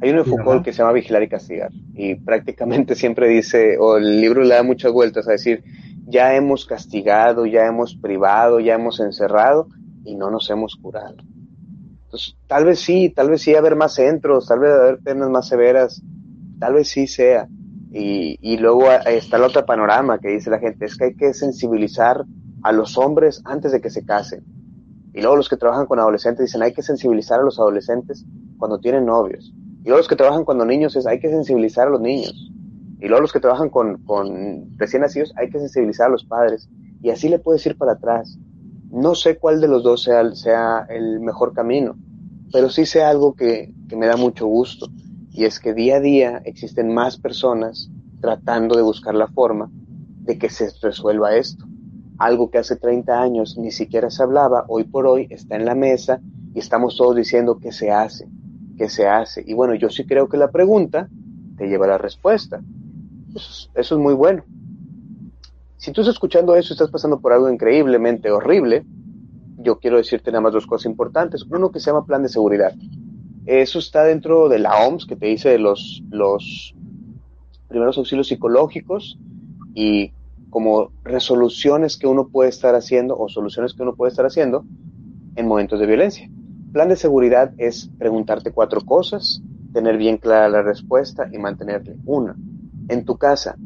hay 0.00 0.10
uno 0.10 0.22
de 0.22 0.30
Foucault 0.30 0.64
que 0.64 0.72
se 0.72 0.78
llama 0.78 0.92
Vigilar 0.92 1.22
y 1.22 1.28
Castigar 1.28 1.70
y 1.94 2.14
prácticamente 2.14 2.94
siempre 2.96 3.28
dice, 3.28 3.78
o 3.78 3.96
el 3.96 4.20
libro 4.20 4.42
le 4.42 4.54
da 4.54 4.62
muchas 4.62 4.92
vueltas 4.92 5.28
a 5.28 5.32
decir, 5.32 5.64
ya 6.06 6.34
hemos 6.34 6.66
castigado, 6.66 7.46
ya 7.46 7.66
hemos 7.66 7.96
privado, 7.96 8.60
ya 8.60 8.74
hemos 8.74 9.00
encerrado 9.00 9.68
y 10.04 10.14
no 10.14 10.30
nos 10.30 10.48
hemos 10.50 10.76
curado. 10.76 11.16
Entonces, 12.04 12.36
tal 12.46 12.64
vez 12.64 12.80
sí, 12.80 13.10
tal 13.10 13.28
vez 13.28 13.42
sí 13.42 13.54
haber 13.54 13.76
más 13.76 13.94
centros, 13.94 14.46
tal 14.46 14.60
vez 14.60 14.72
haber 14.72 14.98
penas 15.00 15.28
más 15.28 15.48
severas, 15.48 16.02
tal 16.58 16.74
vez 16.74 16.88
sí 16.88 17.06
sea. 17.06 17.46
Y, 17.90 18.38
y 18.40 18.56
luego 18.58 18.90
está 18.90 19.36
el 19.36 19.42
otro 19.42 19.66
panorama 19.66 20.18
que 20.18 20.28
dice 20.28 20.50
la 20.50 20.58
gente, 20.58 20.86
es 20.86 20.96
que 20.96 21.06
hay 21.06 21.14
que 21.14 21.34
sensibilizar 21.34 22.24
a 22.62 22.72
los 22.72 22.96
hombres 22.96 23.42
antes 23.44 23.72
de 23.72 23.80
que 23.80 23.90
se 23.90 24.04
casen 24.04 24.44
y 25.18 25.20
luego 25.20 25.36
los 25.36 25.48
que 25.48 25.56
trabajan 25.56 25.86
con 25.86 25.98
adolescentes 25.98 26.46
dicen 26.46 26.62
hay 26.62 26.72
que 26.72 26.82
sensibilizar 26.82 27.40
a 27.40 27.42
los 27.42 27.58
adolescentes 27.58 28.24
cuando 28.56 28.78
tienen 28.78 29.04
novios. 29.04 29.52
Y 29.84 29.88
los 29.88 30.08
que 30.08 30.16
trabajan 30.16 30.44
con 30.44 30.66
niños 30.66 30.96
es 30.96 31.06
hay 31.06 31.20
que 31.20 31.30
sensibilizar 31.30 31.88
a 31.88 31.90
los 31.90 32.00
niños. 32.00 32.50
Y 33.00 33.06
luego 33.06 33.22
los 33.22 33.32
que 33.32 33.40
trabajan 33.40 33.70
con, 33.70 34.02
con 34.04 34.76
recién 34.76 35.02
nacidos 35.02 35.32
hay 35.36 35.50
que 35.50 35.58
sensibilizar 35.58 36.08
a 36.08 36.10
los 36.10 36.24
padres. 36.24 36.68
Y 37.00 37.10
así 37.10 37.28
le 37.28 37.38
puedes 37.38 37.64
ir 37.66 37.76
para 37.76 37.92
atrás. 37.92 38.38
No 38.90 39.14
sé 39.14 39.38
cuál 39.38 39.60
de 39.60 39.68
los 39.68 39.82
dos 39.82 40.02
sea, 40.02 40.30
sea 40.34 40.86
el 40.88 41.20
mejor 41.20 41.52
camino, 41.52 41.96
pero 42.52 42.70
sí 42.70 42.86
sé 42.86 43.02
algo 43.02 43.34
que, 43.34 43.72
que 43.88 43.96
me 43.96 44.06
da 44.06 44.16
mucho 44.16 44.46
gusto. 44.46 44.88
Y 45.30 45.44
es 45.44 45.60
que 45.60 45.74
día 45.74 45.96
a 45.96 46.00
día 46.00 46.42
existen 46.44 46.92
más 46.92 47.16
personas 47.18 47.90
tratando 48.20 48.76
de 48.76 48.82
buscar 48.82 49.14
la 49.14 49.28
forma 49.28 49.70
de 50.22 50.38
que 50.38 50.50
se 50.50 50.70
resuelva 50.82 51.36
esto 51.36 51.64
algo 52.18 52.50
que 52.50 52.58
hace 52.58 52.76
30 52.76 53.20
años 53.20 53.56
ni 53.56 53.70
siquiera 53.70 54.10
se 54.10 54.22
hablaba, 54.22 54.64
hoy 54.68 54.84
por 54.84 55.06
hoy 55.06 55.28
está 55.30 55.56
en 55.56 55.64
la 55.64 55.74
mesa 55.74 56.20
y 56.52 56.58
estamos 56.58 56.96
todos 56.96 57.16
diciendo 57.16 57.58
que 57.58 57.72
se 57.72 57.90
hace, 57.90 58.28
que 58.78 58.88
se 58.88 59.06
hace. 59.06 59.44
Y 59.46 59.52
bueno, 59.52 59.74
yo 59.74 59.90
sí 59.90 60.06
creo 60.06 60.28
que 60.28 60.38
la 60.38 60.50
pregunta 60.50 61.08
te 61.58 61.68
lleva 61.68 61.84
a 61.86 61.90
la 61.90 61.98
respuesta. 61.98 62.62
Eso 63.34 63.68
es, 63.74 63.92
muy 63.92 64.14
bueno. 64.14 64.44
Si 65.76 65.92
tú 65.92 66.00
estás 66.00 66.14
escuchando 66.14 66.56
eso 66.56 66.72
y 66.72 66.74
estás 66.74 66.90
pasando 66.90 67.20
por 67.20 67.32
algo 67.32 67.50
increíblemente 67.50 68.30
horrible, 68.30 68.86
yo 69.58 69.78
quiero 69.78 69.98
decirte 69.98 70.30
nada 70.30 70.40
más 70.40 70.52
dos 70.52 70.66
cosas 70.66 70.86
importantes. 70.86 71.44
Uno 71.50 71.70
que 71.70 71.80
se 71.80 71.90
llama 71.90 72.06
plan 72.06 72.22
de 72.22 72.28
seguridad. 72.28 72.72
Eso 73.44 73.78
está 73.78 74.04
dentro 74.04 74.48
de 74.48 74.60
la 74.60 74.86
OMS, 74.86 75.06
que 75.06 75.16
te 75.16 75.26
dice 75.26 75.58
los, 75.58 76.02
los 76.10 76.74
primeros 77.68 77.98
auxilios 77.98 78.28
psicológicos 78.28 79.18
y 79.74 80.12
como 80.50 80.92
resoluciones 81.04 81.96
que 81.96 82.06
uno 82.06 82.28
puede 82.28 82.50
estar 82.50 82.74
haciendo 82.74 83.18
o 83.18 83.28
soluciones 83.28 83.74
que 83.74 83.82
uno 83.82 83.94
puede 83.94 84.10
estar 84.10 84.24
haciendo 84.24 84.64
en 85.36 85.46
momentos 85.46 85.78
de 85.78 85.86
violencia. 85.86 86.30
Plan 86.72 86.88
de 86.88 86.96
seguridad 86.96 87.52
es 87.56 87.90
preguntarte 87.98 88.52
cuatro 88.52 88.82
cosas, 88.82 89.42
tener 89.72 89.96
bien 89.96 90.18
clara 90.18 90.50
la 90.50 90.62
respuesta 90.62 91.26
y 91.32 91.38
mantenerle. 91.38 91.96
Una, 92.04 92.36
en 92.88 93.04
tu 93.06 93.16
casa, 93.16 93.56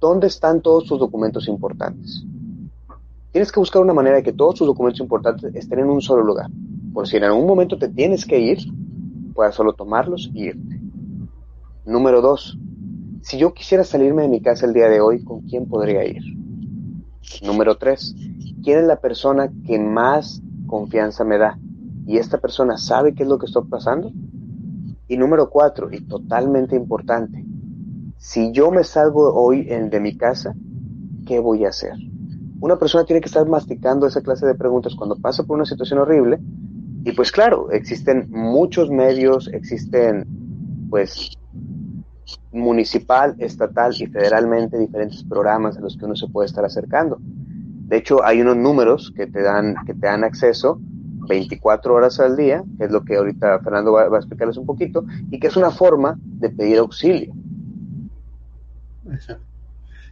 ¿dónde 0.00 0.26
están 0.26 0.62
todos 0.62 0.86
tus 0.86 0.98
documentos 0.98 1.48
importantes? 1.48 2.24
Tienes 3.30 3.52
que 3.52 3.60
buscar 3.60 3.82
una 3.82 3.92
manera 3.92 4.16
de 4.16 4.22
que 4.22 4.32
todos 4.32 4.54
tus 4.54 4.66
documentos 4.66 5.00
importantes 5.00 5.54
estén 5.54 5.80
en 5.80 5.90
un 5.90 6.00
solo 6.00 6.24
lugar. 6.24 6.50
Por 6.94 7.06
si 7.06 7.18
en 7.18 7.24
algún 7.24 7.46
momento 7.46 7.76
te 7.76 7.88
tienes 7.88 8.24
que 8.24 8.40
ir, 8.40 8.58
puedas 9.34 9.54
solo 9.54 9.74
tomarlos 9.74 10.30
y 10.32 10.46
irte. 10.46 10.80
Número 11.84 12.22
dos, 12.22 12.58
si 13.20 13.36
yo 13.36 13.52
quisiera 13.52 13.84
salirme 13.84 14.22
de 14.22 14.28
mi 14.28 14.40
casa 14.40 14.64
el 14.64 14.72
día 14.72 14.88
de 14.88 15.00
hoy, 15.00 15.22
¿con 15.22 15.42
quién 15.42 15.66
podría 15.66 16.06
ir? 16.06 16.22
Número 17.42 17.76
tres, 17.76 18.14
¿quién 18.64 18.78
es 18.78 18.86
la 18.86 18.98
persona 19.00 19.52
que 19.66 19.78
más 19.78 20.42
confianza 20.66 21.22
me 21.24 21.36
da? 21.36 21.58
¿Y 22.08 22.16
esta 22.16 22.38
persona 22.38 22.78
sabe 22.78 23.12
qué 23.12 23.24
es 23.24 23.28
lo 23.28 23.38
que 23.38 23.44
estoy 23.44 23.66
pasando? 23.68 24.10
Y 25.08 25.18
número 25.18 25.50
cuatro, 25.50 25.90
y 25.92 26.00
totalmente 26.00 26.74
importante, 26.74 27.44
si 28.16 28.50
yo 28.50 28.70
me 28.70 28.82
salgo 28.82 29.34
hoy 29.34 29.64
de 29.64 30.00
mi 30.00 30.16
casa, 30.16 30.54
¿qué 31.26 31.38
voy 31.38 31.66
a 31.66 31.68
hacer? 31.68 31.92
Una 32.60 32.78
persona 32.78 33.04
tiene 33.04 33.20
que 33.20 33.26
estar 33.26 33.46
masticando 33.46 34.06
esa 34.06 34.22
clase 34.22 34.46
de 34.46 34.54
preguntas 34.54 34.94
cuando 34.94 35.16
pasa 35.16 35.44
por 35.44 35.56
una 35.56 35.66
situación 35.66 35.98
horrible. 35.98 36.40
Y 37.04 37.12
pues 37.12 37.30
claro, 37.30 37.70
existen 37.72 38.28
muchos 38.30 38.90
medios, 38.90 39.46
existen 39.52 40.26
pues 40.88 41.36
municipal, 42.52 43.36
estatal 43.38 43.92
y 43.98 44.06
federalmente 44.06 44.78
diferentes 44.78 45.24
programas 45.24 45.76
a 45.76 45.80
los 45.80 45.98
que 45.98 46.06
uno 46.06 46.16
se 46.16 46.26
puede 46.28 46.46
estar 46.46 46.64
acercando. 46.64 47.18
De 47.20 47.98
hecho, 47.98 48.24
hay 48.24 48.40
unos 48.40 48.56
números 48.56 49.12
que 49.14 49.26
te 49.26 49.42
dan, 49.42 49.74
que 49.84 49.92
te 49.92 50.06
dan 50.06 50.24
acceso 50.24 50.80
24 51.28 51.94
horas 51.94 52.18
al 52.20 52.36
día, 52.36 52.64
que 52.78 52.84
es 52.84 52.90
lo 52.90 53.04
que 53.04 53.16
ahorita 53.16 53.60
Fernando 53.60 53.92
va, 53.92 54.04
a 54.04 54.16
explicarles 54.16 54.56
un 54.56 54.66
poquito, 54.66 55.04
y 55.30 55.38
que 55.38 55.46
es 55.48 55.56
una 55.56 55.70
forma 55.70 56.18
de 56.22 56.50
pedir 56.50 56.78
auxilio. 56.78 57.34
Exacto. 59.10 59.44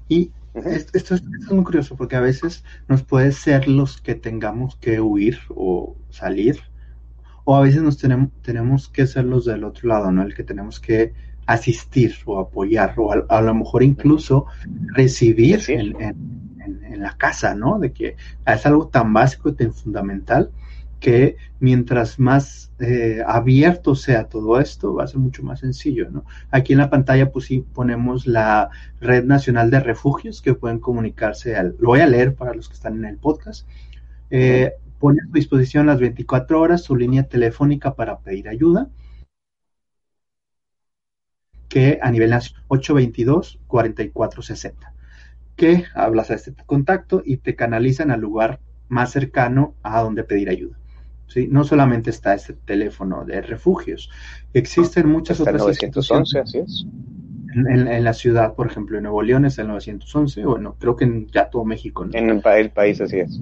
Y 0.08 0.30
esto, 0.54 1.14
es, 1.14 1.22
muy 1.50 1.64
curioso 1.64 1.96
porque 1.96 2.16
a 2.16 2.20
veces 2.20 2.64
nos 2.88 3.02
puede 3.02 3.32
ser 3.32 3.68
los 3.68 4.00
que 4.00 4.14
tengamos 4.14 4.76
que 4.76 5.00
huir 5.00 5.38
o 5.50 5.96
salir, 6.10 6.60
o 7.44 7.56
a 7.56 7.60
veces 7.60 7.82
nos 7.82 7.98
tenemos, 7.98 8.30
tenemos 8.42 8.88
que 8.88 9.06
ser 9.06 9.24
los 9.24 9.44
del 9.44 9.64
otro 9.64 9.88
lado, 9.88 10.10
¿no? 10.10 10.22
El 10.22 10.34
que 10.34 10.44
tenemos 10.44 10.80
que 10.80 11.12
asistir 11.46 12.14
o 12.24 12.40
apoyar, 12.40 12.94
o 12.96 13.12
a, 13.28 13.40
lo 13.40 13.54
mejor 13.54 13.82
incluso 13.82 14.46
recibir 14.94 15.62
en, 15.68 16.00
en, 16.00 17.00
la 17.00 17.16
casa, 17.16 17.54
¿no? 17.54 17.78
De 17.78 17.92
que 17.92 18.16
es 18.46 18.66
algo 18.66 18.88
tan 18.88 19.12
básico 19.12 19.50
y 19.50 19.54
tan 19.54 19.72
fundamental 19.72 20.50
que 21.00 21.36
mientras 21.60 22.18
más 22.18 22.72
eh, 22.78 23.22
abierto 23.26 23.94
sea 23.94 24.28
todo 24.28 24.60
esto, 24.60 24.94
va 24.94 25.04
a 25.04 25.06
ser 25.06 25.18
mucho 25.18 25.42
más 25.42 25.60
sencillo, 25.60 26.10
¿no? 26.10 26.24
Aquí 26.50 26.72
en 26.72 26.78
la 26.78 26.90
pantalla 26.90 27.30
pues 27.30 27.46
sí 27.46 27.64
ponemos 27.74 28.26
la 28.26 28.70
Red 29.00 29.24
Nacional 29.24 29.70
de 29.70 29.80
Refugios 29.80 30.42
que 30.42 30.54
pueden 30.54 30.78
comunicarse, 30.78 31.56
al, 31.56 31.76
lo 31.78 31.88
voy 31.88 32.00
a 32.00 32.06
leer 32.06 32.34
para 32.34 32.54
los 32.54 32.68
que 32.68 32.74
están 32.74 32.96
en 32.96 33.04
el 33.04 33.18
podcast, 33.18 33.66
eh, 34.30 34.72
pone 34.98 35.20
a 35.22 35.26
su 35.26 35.32
disposición 35.32 35.86
las 35.86 36.00
24 36.00 36.60
horas 36.60 36.82
su 36.82 36.96
línea 36.96 37.24
telefónica 37.24 37.94
para 37.94 38.18
pedir 38.18 38.48
ayuda, 38.48 38.88
que 41.68 41.98
a 42.02 42.10
nivel 42.10 42.30
nacional 42.30 42.64
822-4460, 42.68 44.92
que 45.56 45.84
hablas 45.94 46.30
a 46.30 46.34
este 46.34 46.54
contacto 46.64 47.22
y 47.24 47.38
te 47.38 47.54
canalizan 47.54 48.10
al 48.10 48.20
lugar 48.20 48.60
más 48.88 49.12
cercano 49.12 49.74
a 49.82 50.00
donde 50.00 50.24
pedir 50.24 50.48
ayuda. 50.48 50.78
¿Sí? 51.26 51.48
No 51.50 51.64
solamente 51.64 52.10
está 52.10 52.34
este 52.34 52.52
teléfono 52.52 53.24
de 53.24 53.40
refugios, 53.40 54.10
existen 54.52 55.08
muchas 55.08 55.40
otras 55.40 55.60
911, 55.60 56.38
así 56.38 56.58
es. 56.58 56.86
En, 57.54 58.04
la 58.04 58.12
ciudad, 58.12 58.54
por 58.54 58.66
ejemplo, 58.66 58.98
en 58.98 59.04
Nuevo 59.04 59.22
León 59.22 59.46
es 59.46 59.58
el 59.58 59.68
911, 59.68 60.44
bueno, 60.44 60.76
creo 60.78 60.94
que 60.94 61.04
en 61.04 61.26
ya 61.28 61.48
todo 61.48 61.64
México. 61.64 62.04
En 62.12 62.28
el, 62.28 62.42
el, 62.44 62.70
país, 62.70 63.00
así 63.00 63.20
es. 63.20 63.40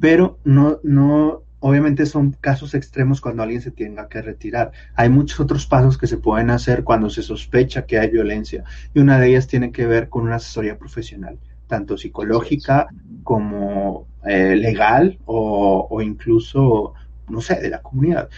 Pero 0.00 0.38
no, 0.44 0.78
no, 0.84 1.42
obviamente 1.60 2.06
son 2.06 2.32
casos 2.40 2.74
extremos 2.74 3.20
cuando 3.20 3.42
alguien 3.42 3.60
se 3.60 3.70
tenga 3.70 4.08
que 4.08 4.22
retirar. 4.22 4.72
Hay 4.94 5.08
muchos 5.08 5.40
otros 5.40 5.66
pasos 5.66 5.96
que 5.96 6.06
se 6.06 6.16
pueden 6.16 6.50
hacer 6.50 6.84
cuando 6.84 7.10
se 7.10 7.22
sospecha 7.22 7.86
que 7.86 7.98
hay 7.98 8.10
violencia 8.10 8.64
y 8.94 9.00
una 9.00 9.20
de 9.20 9.28
ellas 9.28 9.46
tiene 9.46 9.70
que 9.70 9.86
ver 9.86 10.08
con 10.08 10.24
una 10.24 10.36
asesoría 10.36 10.78
profesional, 10.78 11.38
tanto 11.66 11.96
psicológica 11.96 12.88
como 13.22 14.06
eh, 14.26 14.56
legal 14.56 15.18
o, 15.26 15.86
o, 15.90 16.02
incluso 16.02 16.94
no 17.30 17.40
sé, 17.40 17.60
de 17.60 17.70
la 17.70 17.82
comunidad. 17.82 18.28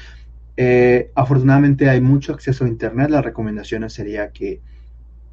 Eh, 0.56 1.10
afortunadamente 1.14 1.88
hay 1.88 2.00
mucho 2.00 2.32
acceso 2.32 2.64
a 2.64 2.68
Internet. 2.68 3.10
Las 3.10 3.24
recomendaciones 3.24 3.92
sería 3.92 4.30
que 4.30 4.60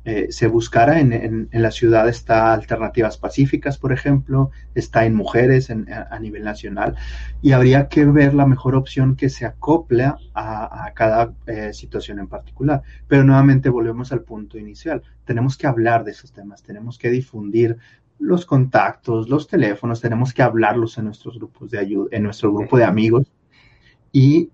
eh, 0.05 0.27
se 0.31 0.47
buscara 0.47 0.99
en, 1.01 1.11
en, 1.13 1.61
la 1.61 1.71
ciudad, 1.71 2.07
está 2.07 2.53
Alternativas 2.53 3.17
Pacíficas, 3.17 3.77
por 3.77 3.91
ejemplo, 3.91 4.49
está 4.73 5.05
en 5.05 5.13
Mujeres 5.13 5.69
a, 5.69 6.19
nivel 6.19 6.43
nacional, 6.43 6.95
y 7.41 7.51
habría 7.51 7.89
que 7.89 8.05
ver 8.05 8.33
la 8.33 8.45
mejor 8.45 8.75
opción 8.75 9.15
que 9.15 9.29
se 9.29 9.45
acople 9.45 10.11
a, 10.33 10.91
cada 10.95 11.33
eh, 11.47 11.73
situación 11.73 12.19
en 12.19 12.27
particular. 12.27 12.81
Pero 13.07 13.23
nuevamente 13.23 13.69
volvemos 13.69 14.11
al 14.11 14.21
punto 14.21 14.57
inicial. 14.57 15.03
Tenemos 15.25 15.57
que 15.57 15.67
hablar 15.67 16.05
de 16.05 16.11
esos 16.11 16.31
temas, 16.31 16.63
tenemos 16.63 16.97
que 16.97 17.09
difundir 17.09 17.77
los 18.19 18.45
contactos, 18.45 19.29
los 19.29 19.47
teléfonos, 19.47 20.01
tenemos 20.01 20.33
que 20.33 20.41
hablarlos 20.41 20.97
en 20.97 21.05
nuestros 21.05 21.37
grupos 21.37 21.71
de 21.71 21.79
ayuda, 21.79 22.07
en 22.11 22.23
nuestro 22.23 22.53
grupo 22.53 22.77
de 22.77 22.85
amigos 22.85 23.27
y 24.11 24.49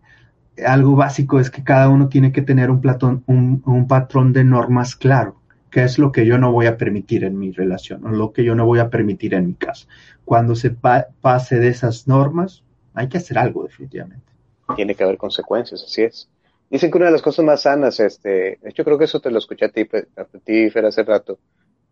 algo 0.66 0.96
básico 0.96 1.40
es 1.40 1.50
que 1.50 1.64
cada 1.64 1.90
uno 1.90 2.10
tiene 2.10 2.32
que 2.32 2.42
tener 2.42 2.70
un, 2.70 2.82
platón, 2.82 3.24
un, 3.28 3.88
patrón 3.88 4.34
de 4.34 4.44
normas 4.44 4.96
claro, 4.96 5.36
que 5.70 5.84
es 5.84 5.98
lo 5.98 6.12
que 6.12 6.26
yo 6.26 6.38
no 6.38 6.52
voy 6.52 6.68
a 6.68 6.78
permitir 6.78 7.24
en 7.24 7.38
mi 7.38 7.52
relación 7.52 8.06
o 8.06 8.10
lo 8.10 8.32
que 8.32 8.44
yo 8.44 8.56
no 8.56 8.66
voy 8.66 8.80
a 8.80 8.90
permitir 8.90 9.34
en 9.34 9.48
mi 9.48 9.54
casa. 9.56 9.88
Cuando 10.24 10.56
se 10.56 10.72
pase 10.72 11.60
de 11.60 11.68
esas 11.68 12.08
normas, 12.08 12.64
hay 12.94 13.10
que 13.10 13.18
hacer 13.18 13.38
algo 13.38 13.64
definitivamente. 13.64 14.26
Tiene 14.76 14.96
que 14.96 15.04
haber 15.04 15.18
consecuencias, 15.18 15.84
así 15.84 16.04
es. 16.04 16.30
Dicen 16.70 16.90
que 16.90 16.98
una 16.98 17.08
de 17.08 17.12
las 17.12 17.22
cosas 17.22 17.46
más 17.46 17.62
sanas, 17.62 18.00
este, 18.00 18.60
yo 18.74 18.84
creo 18.84 18.98
que 18.98 19.06
eso 19.06 19.20
te 19.20 19.30
lo 19.30 19.38
escuché 19.38 19.66
a 19.66 19.70
ti, 19.70 19.88
a 20.16 20.24
ti 20.44 20.70
Fer, 20.70 20.86
hace 20.86 21.04
rato. 21.04 21.38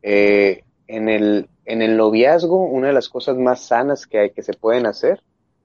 Eh, 0.01 0.63
en, 0.87 1.09
el, 1.09 1.47
en 1.65 1.81
el 1.81 1.95
noviazgo, 1.95 2.65
una 2.65 2.87
de 2.87 2.93
las 2.93 3.09
cosas 3.09 3.37
más 3.37 3.61
sanas 3.67 4.07
que 4.07 4.19
hay 4.19 4.29
que 4.31 4.41
se 4.41 4.53
pueden 4.53 4.87
hacer 4.87 5.21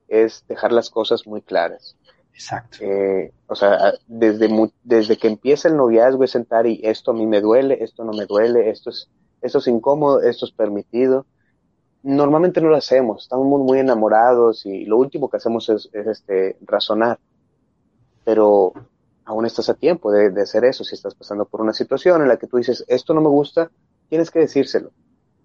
es 0.09 0.43
dejar 0.47 0.71
las 0.71 0.89
cosas 0.89 1.25
muy 1.25 1.41
claras. 1.41 1.95
Exacto. 2.33 2.77
Eh, 2.81 3.33
o 3.47 3.55
sea, 3.55 3.93
desde, 4.07 4.49
desde 4.83 5.17
que 5.17 5.27
empieza 5.27 5.67
el 5.67 5.75
noviazgo 5.75 6.23
es 6.23 6.31
sentar 6.31 6.67
y 6.67 6.79
esto 6.83 7.11
a 7.11 7.13
mí 7.13 7.25
me 7.25 7.41
duele, 7.41 7.83
esto 7.83 8.05
no 8.05 8.13
me 8.13 8.25
duele, 8.25 8.69
esto 8.69 8.91
es, 8.91 9.09
esto 9.41 9.57
es 9.57 9.67
incómodo, 9.67 10.21
esto 10.21 10.45
es 10.45 10.51
permitido. 10.51 11.25
Normalmente 12.01 12.61
no 12.61 12.69
lo 12.69 12.77
hacemos, 12.77 13.23
estamos 13.23 13.45
muy, 13.45 13.79
enamorados 13.79 14.65
y 14.65 14.85
lo 14.85 14.97
último 14.97 15.29
que 15.29 15.35
hacemos 15.35 15.67
es, 15.67 15.89
este, 15.91 16.57
razonar. 16.61 17.19
Pero 18.23 18.71
aún 19.25 19.45
estás 19.45 19.67
a 19.67 19.73
tiempo 19.73 20.09
de, 20.09 20.29
de, 20.29 20.41
hacer 20.41 20.63
eso. 20.63 20.85
Si 20.85 20.95
estás 20.95 21.15
pasando 21.15 21.43
por 21.43 21.59
una 21.59 21.73
situación 21.73 22.21
en 22.21 22.29
la 22.29 22.37
que 22.37 22.47
tú 22.47 22.55
dices, 22.55 22.85
esto 22.87 23.13
no 23.13 23.19
me 23.19 23.27
gusta, 23.27 23.69
tienes 24.07 24.31
que 24.31 24.39
decírselo. 24.39 24.91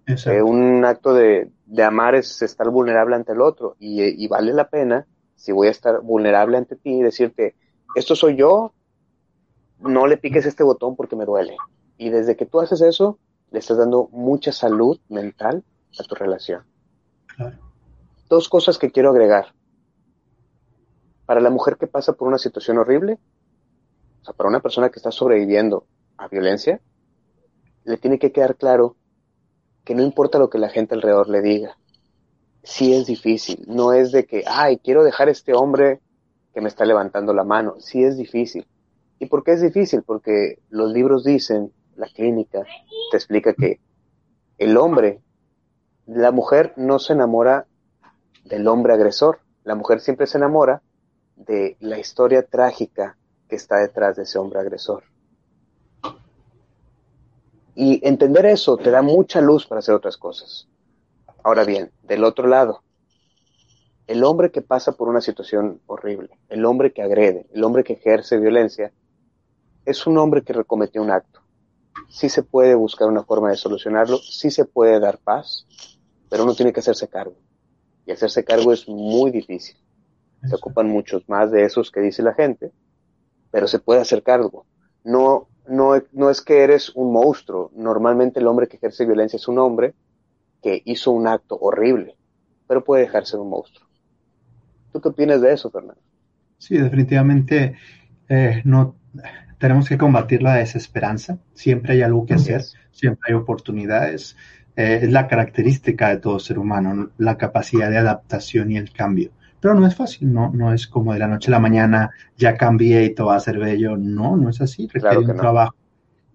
Eh, 0.07 0.41
un 0.41 0.85
acto 0.85 1.13
de, 1.15 1.51
amar 1.83 2.13
es 2.13 2.41
estar 2.41 2.69
vulnerable 2.69 3.15
ante 3.15 3.31
el 3.31 3.41
otro 3.41 3.75
y, 3.79 4.27
vale 4.27 4.53
la 4.53 4.69
pena, 4.69 5.07
si 5.35 5.51
voy 5.51 5.67
a 5.67 5.71
estar 5.71 6.01
vulnerable 6.01 6.57
ante 6.57 6.75
ti, 6.75 7.01
decirte, 7.01 7.55
esto 7.95 8.15
soy 8.15 8.35
yo, 8.35 8.73
no 9.79 10.05
le 10.05 10.17
piques 10.17 10.45
este 10.45 10.63
botón 10.63 10.95
porque 10.95 11.15
me 11.15 11.25
duele. 11.25 11.57
Y 11.97 12.09
desde 12.09 12.35
que 12.35 12.45
tú 12.45 12.59
haces 12.59 12.81
eso, 12.81 13.17
le 13.51 13.59
estás 13.59 13.77
dando 13.77 14.09
mucha 14.11 14.51
salud 14.51 14.99
mental 15.09 15.63
a 15.99 16.03
tu 16.03 16.13
relación. 16.13 16.63
Dos 18.29 18.47
cosas 18.47 18.77
que 18.77 18.91
quiero 18.91 19.09
agregar. 19.09 19.53
Para 21.25 21.41
la 21.41 21.49
mujer 21.49 21.77
que 21.77 21.87
pasa 21.87 22.13
por 22.13 22.27
una 22.27 22.37
situación 22.37 22.77
horrible, 22.77 23.17
o 24.21 24.25
sea, 24.25 24.33
para 24.33 24.49
una 24.49 24.59
persona 24.59 24.89
que 24.89 24.99
está 24.99 25.11
sobreviviendo 25.11 25.87
a 26.17 26.27
violencia, 26.27 26.79
le 27.83 27.97
tiene 27.97 28.19
que 28.19 28.31
quedar 28.31 28.55
claro 28.55 28.95
que 29.85 29.95
no 29.95 30.03
importa 30.03 30.39
lo 30.39 30.49
que 30.49 30.57
la 30.57 30.69
gente 30.69 30.95
alrededor 30.95 31.29
le 31.29 31.41
diga, 31.41 31.77
sí 32.63 32.93
es 32.93 33.05
difícil, 33.05 33.63
no 33.67 33.93
es 33.93 34.11
de 34.11 34.25
que, 34.25 34.43
ay, 34.47 34.77
quiero 34.77 35.03
dejar 35.03 35.27
a 35.27 35.31
este 35.31 35.53
hombre 35.53 36.01
que 36.53 36.61
me 36.61 36.67
está 36.67 36.85
levantando 36.85 37.33
la 37.33 37.43
mano, 37.43 37.75
sí 37.79 38.03
es 38.03 38.17
difícil. 38.17 38.67
¿Y 39.19 39.27
por 39.27 39.43
qué 39.43 39.53
es 39.53 39.61
difícil? 39.61 40.01
Porque 40.03 40.59
los 40.69 40.91
libros 40.91 41.23
dicen, 41.23 41.71
la 41.95 42.07
clínica 42.07 42.63
te 43.11 43.17
explica 43.17 43.53
que 43.53 43.79
el 44.57 44.75
hombre, 44.77 45.21
la 46.07 46.31
mujer 46.31 46.73
no 46.75 46.97
se 46.99 47.13
enamora 47.13 47.67
del 48.43 48.67
hombre 48.67 48.93
agresor, 48.93 49.39
la 49.63 49.75
mujer 49.75 49.99
siempre 49.99 50.27
se 50.27 50.37
enamora 50.37 50.81
de 51.35 51.77
la 51.79 51.99
historia 51.99 52.43
trágica 52.43 53.17
que 53.47 53.55
está 53.55 53.77
detrás 53.77 54.15
de 54.15 54.23
ese 54.23 54.39
hombre 54.39 54.59
agresor. 54.59 55.03
Y 57.75 58.05
entender 58.07 58.45
eso 58.45 58.77
te 58.77 58.89
da 58.89 59.01
mucha 59.01 59.41
luz 59.41 59.67
para 59.67 59.79
hacer 59.79 59.93
otras 59.93 60.15
cosas. 60.15 60.67
Ahora 61.43 61.65
bien, 61.65 61.91
del 62.03 62.23
otro 62.23 62.47
lado, 62.47 62.81
el 64.07 64.23
hombre 64.23 64.49
que 64.49 64.61
pasa 64.61 64.93
por 64.93 65.09
una 65.09 65.19
situación 65.19 65.81
horrible, 65.85 66.29
el 66.49 66.65
hombre 66.65 66.93
que 66.93 67.01
agrede, 67.01 67.47
el 67.53 67.63
hombre 67.63 67.83
que 67.83 67.93
ejerce 67.93 68.37
violencia, 68.37 68.93
es 69.85 70.07
un 70.07 70.17
hombre 70.17 70.41
que 70.41 70.63
cometió 70.63 71.01
un 71.01 71.11
acto. 71.11 71.41
Sí 72.09 72.29
se 72.29 72.43
puede 72.43 72.75
buscar 72.75 73.07
una 73.09 73.23
forma 73.23 73.49
de 73.49 73.57
solucionarlo, 73.57 74.17
sí 74.17 74.51
se 74.51 74.65
puede 74.65 74.99
dar 74.99 75.17
paz, 75.17 75.67
pero 76.29 76.43
uno 76.43 76.55
tiene 76.55 76.71
que 76.71 76.79
hacerse 76.79 77.07
cargo. 77.07 77.35
Y 78.05 78.11
hacerse 78.11 78.45
cargo 78.45 78.71
es 78.71 78.87
muy 78.87 79.31
difícil. 79.31 79.75
Se 80.47 80.55
ocupan 80.55 80.87
muchos 80.87 81.27
más 81.27 81.51
de 81.51 81.63
esos 81.63 81.91
que 81.91 82.01
dice 82.01 82.21
la 82.21 82.33
gente, 82.33 82.71
pero 83.51 83.67
se 83.67 83.79
puede 83.79 84.01
hacer 84.01 84.23
cargo. 84.23 84.65
No 85.03 85.47
no, 85.67 86.01
no 86.11 86.29
es 86.29 86.41
que 86.41 86.63
eres 86.63 86.91
un 86.95 87.13
monstruo. 87.13 87.71
Normalmente 87.75 88.39
el 88.39 88.47
hombre 88.47 88.67
que 88.67 88.77
ejerce 88.77 89.05
violencia 89.05 89.37
es 89.37 89.47
un 89.47 89.59
hombre 89.59 89.93
que 90.61 90.81
hizo 90.85 91.11
un 91.11 91.27
acto 91.27 91.57
horrible, 91.59 92.15
pero 92.67 92.83
puede 92.83 93.03
dejar 93.03 93.25
ser 93.25 93.39
un 93.39 93.49
monstruo. 93.49 93.87
¿Tú 94.91 95.01
qué 95.01 95.09
opinas 95.09 95.41
de 95.41 95.53
eso, 95.53 95.69
Fernando? 95.69 96.01
Sí, 96.57 96.77
definitivamente 96.77 97.75
eh, 98.29 98.61
no 98.63 98.95
tenemos 99.57 99.87
que 99.87 99.97
combatir 99.97 100.41
la 100.41 100.55
desesperanza. 100.55 101.37
Siempre 101.53 101.93
hay 101.93 102.01
algo 102.01 102.25
que 102.25 102.35
hacer, 102.35 102.63
siempre 102.91 103.31
hay 103.31 103.35
oportunidades. 103.35 104.35
Eh, 104.75 104.99
es 105.03 105.11
la 105.11 105.27
característica 105.27 106.09
de 106.09 106.17
todo 106.17 106.39
ser 106.39 106.59
humano, 106.59 107.11
la 107.17 107.37
capacidad 107.37 107.89
de 107.89 107.97
adaptación 107.97 108.71
y 108.71 108.77
el 108.77 108.91
cambio. 108.91 109.31
Pero 109.65 109.73
no 109.73 109.87
es 109.87 109.95
fácil, 109.95 110.31
no, 110.31 110.51
no 110.53 110.71
es 110.75 110.85
como 110.85 111.11
de 111.11 111.17
la 111.17 111.27
noche 111.27 111.49
a 111.49 111.53
la 111.53 111.59
mañana 111.59 112.11
ya 112.37 112.55
cambié 112.55 113.03
y 113.03 113.15
todo 113.15 113.29
va 113.29 113.35
a 113.35 113.39
ser 113.39 113.57
bello. 113.57 113.97
No, 113.97 114.37
no 114.37 114.51
es 114.51 114.61
así. 114.61 114.87
Requiere 114.93 115.17
un 115.17 115.35
trabajo 115.35 115.73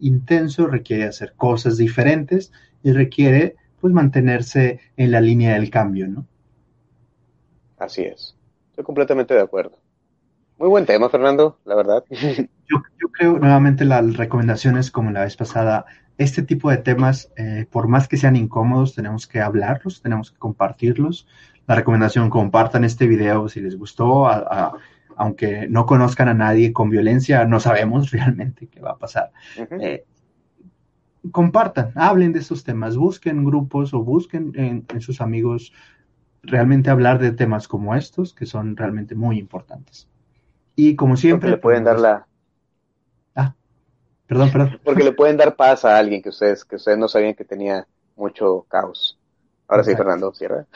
intenso, 0.01 0.67
requiere 0.67 1.05
hacer 1.05 1.35
cosas 1.37 1.77
diferentes 1.77 2.51
y 2.83 2.91
requiere 2.91 3.55
pues 3.81 3.95
mantenerse 3.95 4.81
en 4.97 5.13
la 5.13 5.21
línea 5.21 5.55
del 5.55 5.71
cambio, 5.71 6.09
¿no? 6.09 6.27
Así 7.79 8.03
es. 8.03 8.37
Estoy 8.71 8.83
completamente 8.83 9.33
de 9.33 9.43
acuerdo. 9.43 9.79
Muy 10.59 10.69
buen 10.69 10.85
tema, 10.85 11.09
Fernando, 11.09 11.57
la 11.65 11.77
verdad. 11.77 12.05
Yo, 12.11 12.83
yo 13.01 13.09
creo, 13.13 13.39
nuevamente, 13.39 13.85
las 13.85 14.17
recomendaciones 14.17 14.91
como 14.91 15.13
la 15.13 15.23
vez 15.23 15.37
pasada, 15.37 15.87
este 16.21 16.43
tipo 16.43 16.69
de 16.71 16.77
temas, 16.77 17.33
eh, 17.37 17.67
por 17.71 17.89
más 17.89 18.07
que 18.07 18.19
sean 18.19 18.37
incómodos, 18.37 18.95
tenemos 18.95 19.27
que 19.27 19.41
hablarlos, 19.41 20.03
tenemos 20.03 20.31
que 20.31 20.39
compartirlos. 20.39 21.27
La 21.67 21.75
recomendación, 21.75 22.29
compartan 22.29 22.85
este 22.85 23.07
video 23.07 23.49
si 23.49 23.63
les 23.63 23.75
gustó, 23.79 24.29
aunque 25.17 25.67
no 25.69 25.87
conozcan 25.87 26.29
a 26.29 26.35
nadie 26.35 26.75
con 26.75 26.91
violencia, 26.91 27.47
no 27.47 27.59
sabemos 27.59 28.11
realmente 28.13 28.67
qué 28.67 28.81
va 28.81 28.91
a 28.91 28.99
pasar. 28.99 29.33
Eh, 29.81 30.05
compartan, 31.33 31.93
hablen 31.95 32.35
de 32.35 32.41
estos 32.41 32.65
temas, 32.65 32.99
busquen 32.99 33.43
grupos 33.43 33.95
o 33.95 34.05
busquen 34.05 34.53
en, 34.57 35.01
sus 35.01 35.23
amigos 35.23 35.73
realmente 36.43 36.91
hablar 36.91 37.19
de 37.19 37.33
temas 37.33 37.67
como 37.67 37.95
estos, 37.95 38.35
que 38.35 38.45
son 38.45 38.77
realmente 38.77 39.15
muy 39.15 39.39
importantes. 39.39 40.07
Y 40.77 40.97
como 40.97 41.17
siempre... 41.17 41.49
le 41.49 41.57
pueden 41.57 41.85
dar 41.85 41.99
la... 41.99 42.27
Perdón, 44.31 44.51
perdón. 44.53 44.81
Porque 44.85 45.03
le 45.03 45.11
pueden 45.11 45.37
dar 45.37 45.57
paz 45.57 45.85
a 45.85 45.99
alguien 45.99 46.23
que 46.23 46.29
ustedes, 46.29 46.65
que 46.65 46.77
ustedes 46.77 46.97
no 46.97 47.09
sabían 47.09 47.35
que 47.35 47.45
tenía 47.45 47.89
mucho 48.15 48.65
caos. 48.69 49.19
Ahora 49.67 49.83
sí, 49.83 49.97
Fernando, 49.97 50.33
cierra. 50.33 50.67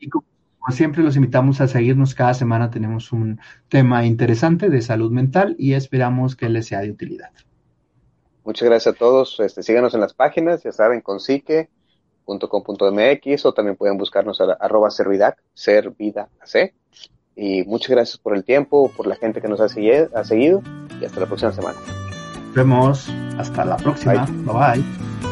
y 0.00 0.08
como 0.08 0.24
siempre, 0.70 1.04
los 1.04 1.14
invitamos 1.14 1.60
a 1.60 1.68
seguirnos. 1.68 2.16
Cada 2.16 2.34
semana 2.34 2.72
tenemos 2.72 3.12
un 3.12 3.38
tema 3.68 4.04
interesante 4.04 4.68
de 4.68 4.82
salud 4.82 5.12
mental 5.12 5.54
y 5.60 5.74
esperamos 5.74 6.34
que 6.34 6.48
les 6.48 6.66
sea 6.66 6.80
de 6.80 6.90
utilidad. 6.90 7.30
Muchas 8.42 8.68
gracias 8.68 8.96
a 8.96 8.98
todos. 8.98 9.38
Este, 9.38 9.62
síganos 9.62 9.94
en 9.94 10.00
las 10.00 10.12
páginas, 10.12 10.64
ya 10.64 10.72
saben, 10.72 11.00
con 11.00 11.20
psique.com.mx 11.20 13.46
o 13.46 13.54
también 13.54 13.76
pueden 13.76 13.96
buscarnos 13.96 14.40
a 14.40 14.54
arroba 14.54 14.90
servidac, 14.90 15.40
ser 15.54 15.90
vida 15.90 16.30
C. 16.42 16.74
Y 17.36 17.62
muchas 17.62 17.90
gracias 17.90 18.18
por 18.18 18.34
el 18.34 18.42
tiempo, 18.42 18.90
por 18.96 19.06
la 19.06 19.14
gente 19.14 19.40
que 19.40 19.46
nos 19.46 19.60
ha, 19.60 19.68
seguido, 19.68 20.08
y 21.00 21.04
hasta 21.04 21.20
la 21.20 21.26
próxima 21.26 21.52
semana. 21.52 21.78
Nos 22.48 22.54
vemos. 22.54 23.08
Hasta 23.38 23.64
la 23.64 23.76
próxima. 23.76 24.26
bye. 24.26 24.82
bye. 24.82 25.27